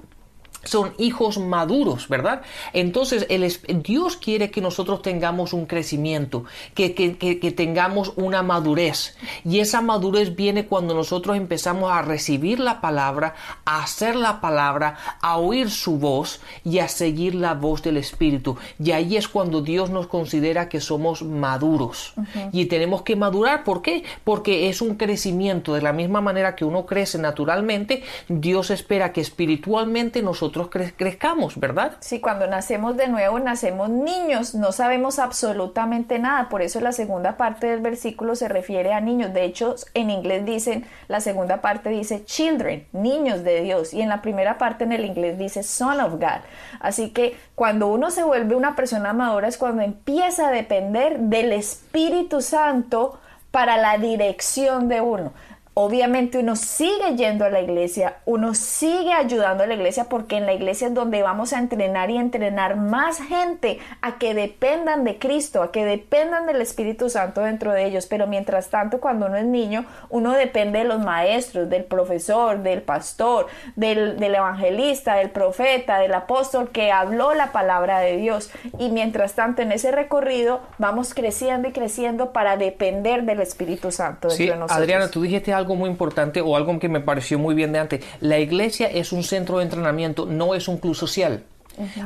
son 0.64 0.94
hijos 0.98 1.38
maduros, 1.38 2.08
¿verdad? 2.08 2.42
Entonces, 2.74 3.26
el, 3.30 3.44
Dios 3.84 4.16
quiere 4.18 4.50
que 4.52 4.62
nosotros 4.62 5.02
tengamos 5.02 5.54
un 5.54 5.66
crecimiento, 5.66 6.46
que, 6.74 6.94
que- 6.94 7.18
que- 7.18 7.40
que 7.40 7.52
tengamos 7.52 8.14
una 8.16 8.44
madurez. 8.44 9.16
Y 9.44 9.60
esa 9.60 9.82
madurez 9.82 10.36
viene 10.36 10.66
cuando 10.66 10.94
nosotros 10.94 11.36
empezamos 11.38 11.92
a 11.92 12.02
recibir 12.02 12.60
la 12.60 12.80
palabra, 12.82 13.36
a 13.66 13.84
hacer 13.84 14.16
la 14.16 14.40
palabra, 14.42 14.98
a 15.22 15.38
oír 15.38 15.70
su 15.70 15.98
voz 15.98 16.40
y 16.64 16.80
a 16.80 16.88
seguir 16.88 17.36
la 17.36 17.54
voz 17.54 17.82
del 17.84 17.98
Espíritu. 17.98 18.58
Y 18.84 18.92
ahí 18.92 19.18
es 19.18 19.28
cuando 19.28 19.62
Dios 19.62 19.90
nos 19.90 20.08
considera 20.08 20.70
que 20.70 20.80
somos 20.80 21.24
maduros. 21.24 22.14
Y 22.52 22.66
tenemos 22.68 23.02
que 23.02 23.16
madurar. 23.16 23.64
¿Por 23.64 23.82
qué? 23.82 24.04
Porque 24.24 24.70
es 24.70 24.82
un 24.82 24.96
crecimiento. 24.96 25.74
De 25.74 25.82
la 25.82 25.94
misma 25.94 26.22
manera 26.22 26.56
que 26.56 26.64
uno 26.66 26.86
crece 26.86 27.18
naturalmente, 27.18 28.04
Dios 28.30 28.70
espera 28.70 29.12
que 29.12 29.22
espiritualmente 29.22 30.22
nosotros 30.22 30.53
nosotros 30.56 30.94
crezcamos, 30.96 31.60
¿verdad? 31.60 31.94
Sí, 32.00 32.20
cuando 32.20 32.48
nacemos 32.48 32.98
de 32.98 33.08
nuevo, 33.08 33.40
nacemos 33.40 33.90
niños, 33.90 34.56
no 34.56 34.72
sabemos 34.72 35.20
absolutamente 35.20 36.20
nada, 36.20 36.50
por 36.50 36.62
eso 36.62 36.80
la 36.80 36.92
segunda 36.92 37.38
parte 37.38 37.68
del 37.68 37.82
versículo 37.82 38.36
se 38.36 38.48
refiere 38.48 38.94
a 38.94 39.02
niños. 39.02 39.34
De 39.34 39.44
hecho, 39.44 39.76
en 39.94 40.10
inglés 40.10 40.46
dicen, 40.46 40.86
la 41.08 41.20
segunda 41.20 41.62
parte 41.62 41.90
dice 41.90 42.26
children, 42.26 42.88
niños 42.92 43.44
de 43.44 43.62
Dios, 43.62 43.94
y 43.94 44.02
en 44.02 44.10
la 44.10 44.22
primera 44.22 44.58
parte 44.58 44.84
en 44.84 44.92
el 44.92 45.06
inglés 45.06 45.38
dice 45.38 45.64
son 45.64 46.00
of 46.00 46.14
God. 46.14 46.42
Así 46.80 47.10
que 47.12 47.38
cuando 47.56 47.88
uno 47.88 48.12
se 48.12 48.24
vuelve 48.24 48.56
una 48.56 48.76
persona 48.76 49.14
madura 49.14 49.48
es 49.48 49.58
cuando 49.58 49.82
empieza 49.82 50.48
a 50.48 50.52
depender 50.52 51.20
del 51.20 51.52
Espíritu 51.54 52.42
Santo 52.42 53.20
para 53.52 53.78
la 53.78 53.98
dirección 53.98 54.90
de 54.90 55.02
uno. 55.02 55.32
Obviamente 55.76 56.38
uno 56.38 56.56
sigue 56.56 57.16
yendo 57.16 57.46
a 57.46 57.50
la 57.50 57.60
iglesia, 57.60 58.18
uno 58.26 58.54
sigue 58.54 59.12
ayudando 59.12 59.64
a 59.64 59.68
la 59.68 59.74
iglesia 59.74 60.04
porque 60.04 60.38
en 60.38 60.46
la 60.46 60.54
iglesia 60.54 60.88
es 60.88 60.94
donde 60.94 61.24
vamos 61.24 61.52
a 61.52 61.58
entrenar 61.58 62.12
y 62.12 62.18
entrenar 62.18 62.76
más 62.76 63.18
gente 63.18 63.80
a 64.02 64.20
que 64.20 64.36
dependan 64.36 65.04
de 65.04 65.18
Cristo, 65.18 65.64
a 65.64 65.72
que 65.72 65.84
dependan 65.84 66.46
del 66.46 66.62
Espíritu 66.62 67.10
Santo 67.10 67.42
dentro 67.42 67.72
de 67.72 67.86
ellos. 67.86 68.06
Pero 68.06 68.28
mientras 68.28 68.70
tanto, 68.70 69.00
cuando 69.00 69.26
uno 69.26 69.38
es 69.38 69.46
niño, 69.46 69.86
uno 70.10 70.34
depende 70.34 70.78
de 70.80 70.86
los 70.86 71.00
maestros, 71.00 71.68
del 71.72 71.86
profesor, 71.86 72.62
del 72.62 72.84
pastor, 72.84 73.48
del, 73.76 74.20
del 74.20 74.36
evangelista, 74.36 75.16
del 75.16 75.32
profeta, 75.32 75.98
del 75.98 76.14
apóstol 76.14 76.70
que 76.70 76.92
habló 76.92 77.34
la 77.34 77.52
palabra 77.52 78.00
de 78.00 78.18
Dios. 78.18 78.52
Y 78.78 78.90
mientras 78.90 79.34
tanto, 79.34 79.64
en 79.64 79.72
ese 79.72 79.92
recorrido 79.92 80.62
vamos 80.78 81.16
creciendo 81.16 81.68
y 81.70 81.72
creciendo 81.72 82.32
para 82.32 82.58
depender 82.58 83.24
del 83.24 83.40
Espíritu 83.40 83.92
Santo 83.92 84.28
dentro 84.28 84.46
de 84.46 84.60
nosotros. 84.60 84.78
Adriana, 84.78 85.10
tú 85.10 85.24
dijiste 85.24 85.52
algo 85.52 85.63
algo 85.64 85.76
muy 85.76 85.90
importante 85.90 86.42
o 86.42 86.56
algo 86.56 86.78
que 86.80 86.90
me 86.90 87.00
pareció 87.00 87.40
muy 87.40 87.56
bien 87.56 87.72
de 87.72 87.80
antes. 87.80 88.06
La 88.20 88.40
iglesia 88.40 88.88
es 88.88 89.12
un 89.12 89.24
centro 89.24 89.58
de 89.58 89.64
entrenamiento, 89.64 90.26
no 90.26 90.56
es 90.56 90.68
un 90.68 90.78
club 90.78 90.96
social. 90.96 91.44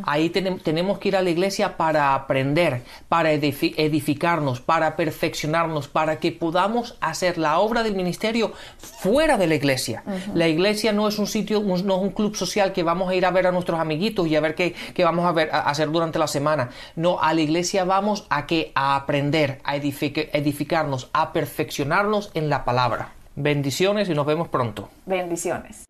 Ahí 0.05 0.29
tenemos 0.29 0.97
que 0.97 1.09
ir 1.09 1.17
a 1.17 1.21
la 1.21 1.29
iglesia 1.29 1.75
para 1.75 2.15
aprender, 2.15 2.83
para 3.09 3.31
edificarnos, 3.33 4.61
para 4.61 4.95
perfeccionarnos, 4.95 5.87
para 5.87 6.19
que 6.19 6.31
podamos 6.31 6.95
hacer 7.01 7.37
la 7.37 7.59
obra 7.59 7.83
del 7.83 7.95
ministerio 7.95 8.53
fuera 8.77 9.37
de 9.37 9.47
la 9.47 9.55
iglesia. 9.55 10.03
La 10.33 10.47
iglesia 10.47 10.93
no 10.93 11.07
es 11.07 11.19
un 11.19 11.27
sitio, 11.27 11.61
no 11.61 11.75
es 11.75 11.83
un 11.83 12.11
club 12.11 12.35
social 12.35 12.71
que 12.71 12.83
vamos 12.83 13.09
a 13.09 13.15
ir 13.15 13.25
a 13.25 13.31
ver 13.31 13.47
a 13.47 13.51
nuestros 13.51 13.79
amiguitos 13.79 14.27
y 14.27 14.35
a 14.35 14.39
ver 14.39 14.55
qué, 14.55 14.73
vamos 15.03 15.25
a, 15.25 15.33
ver, 15.33 15.49
a 15.51 15.69
hacer 15.69 15.91
durante 15.91 16.19
la 16.19 16.27
semana. 16.27 16.69
No, 16.95 17.19
a 17.21 17.33
la 17.33 17.41
iglesia 17.41 17.83
vamos 17.83 18.25
a 18.29 18.45
que 18.45 18.71
a 18.73 18.95
aprender, 18.95 19.59
a 19.63 19.75
edificarnos, 19.75 21.09
a 21.11 21.33
perfeccionarnos 21.33 22.31
en 22.33 22.49
la 22.49 22.63
palabra. 22.63 23.16
Bendiciones 23.37 24.09
y 24.09 24.13
nos 24.15 24.25
vemos 24.25 24.47
pronto. 24.47 24.89
Bendiciones. 25.05 25.85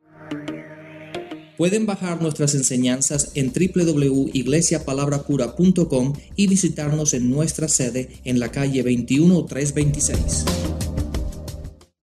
Pueden 1.58 1.86
bajar 1.86 2.22
nuestras 2.22 2.54
enseñanzas 2.56 3.32
en 3.36 3.54
www.iglesiapalabracura.com 3.54 6.14
y 6.36 6.48
visitarnos 6.48 7.14
en 7.14 7.32
nuestra 7.32 7.70
sede 7.70 8.20
en 8.26 8.42
la 8.42 8.52
calle 8.52 8.84
21326. 8.84 10.87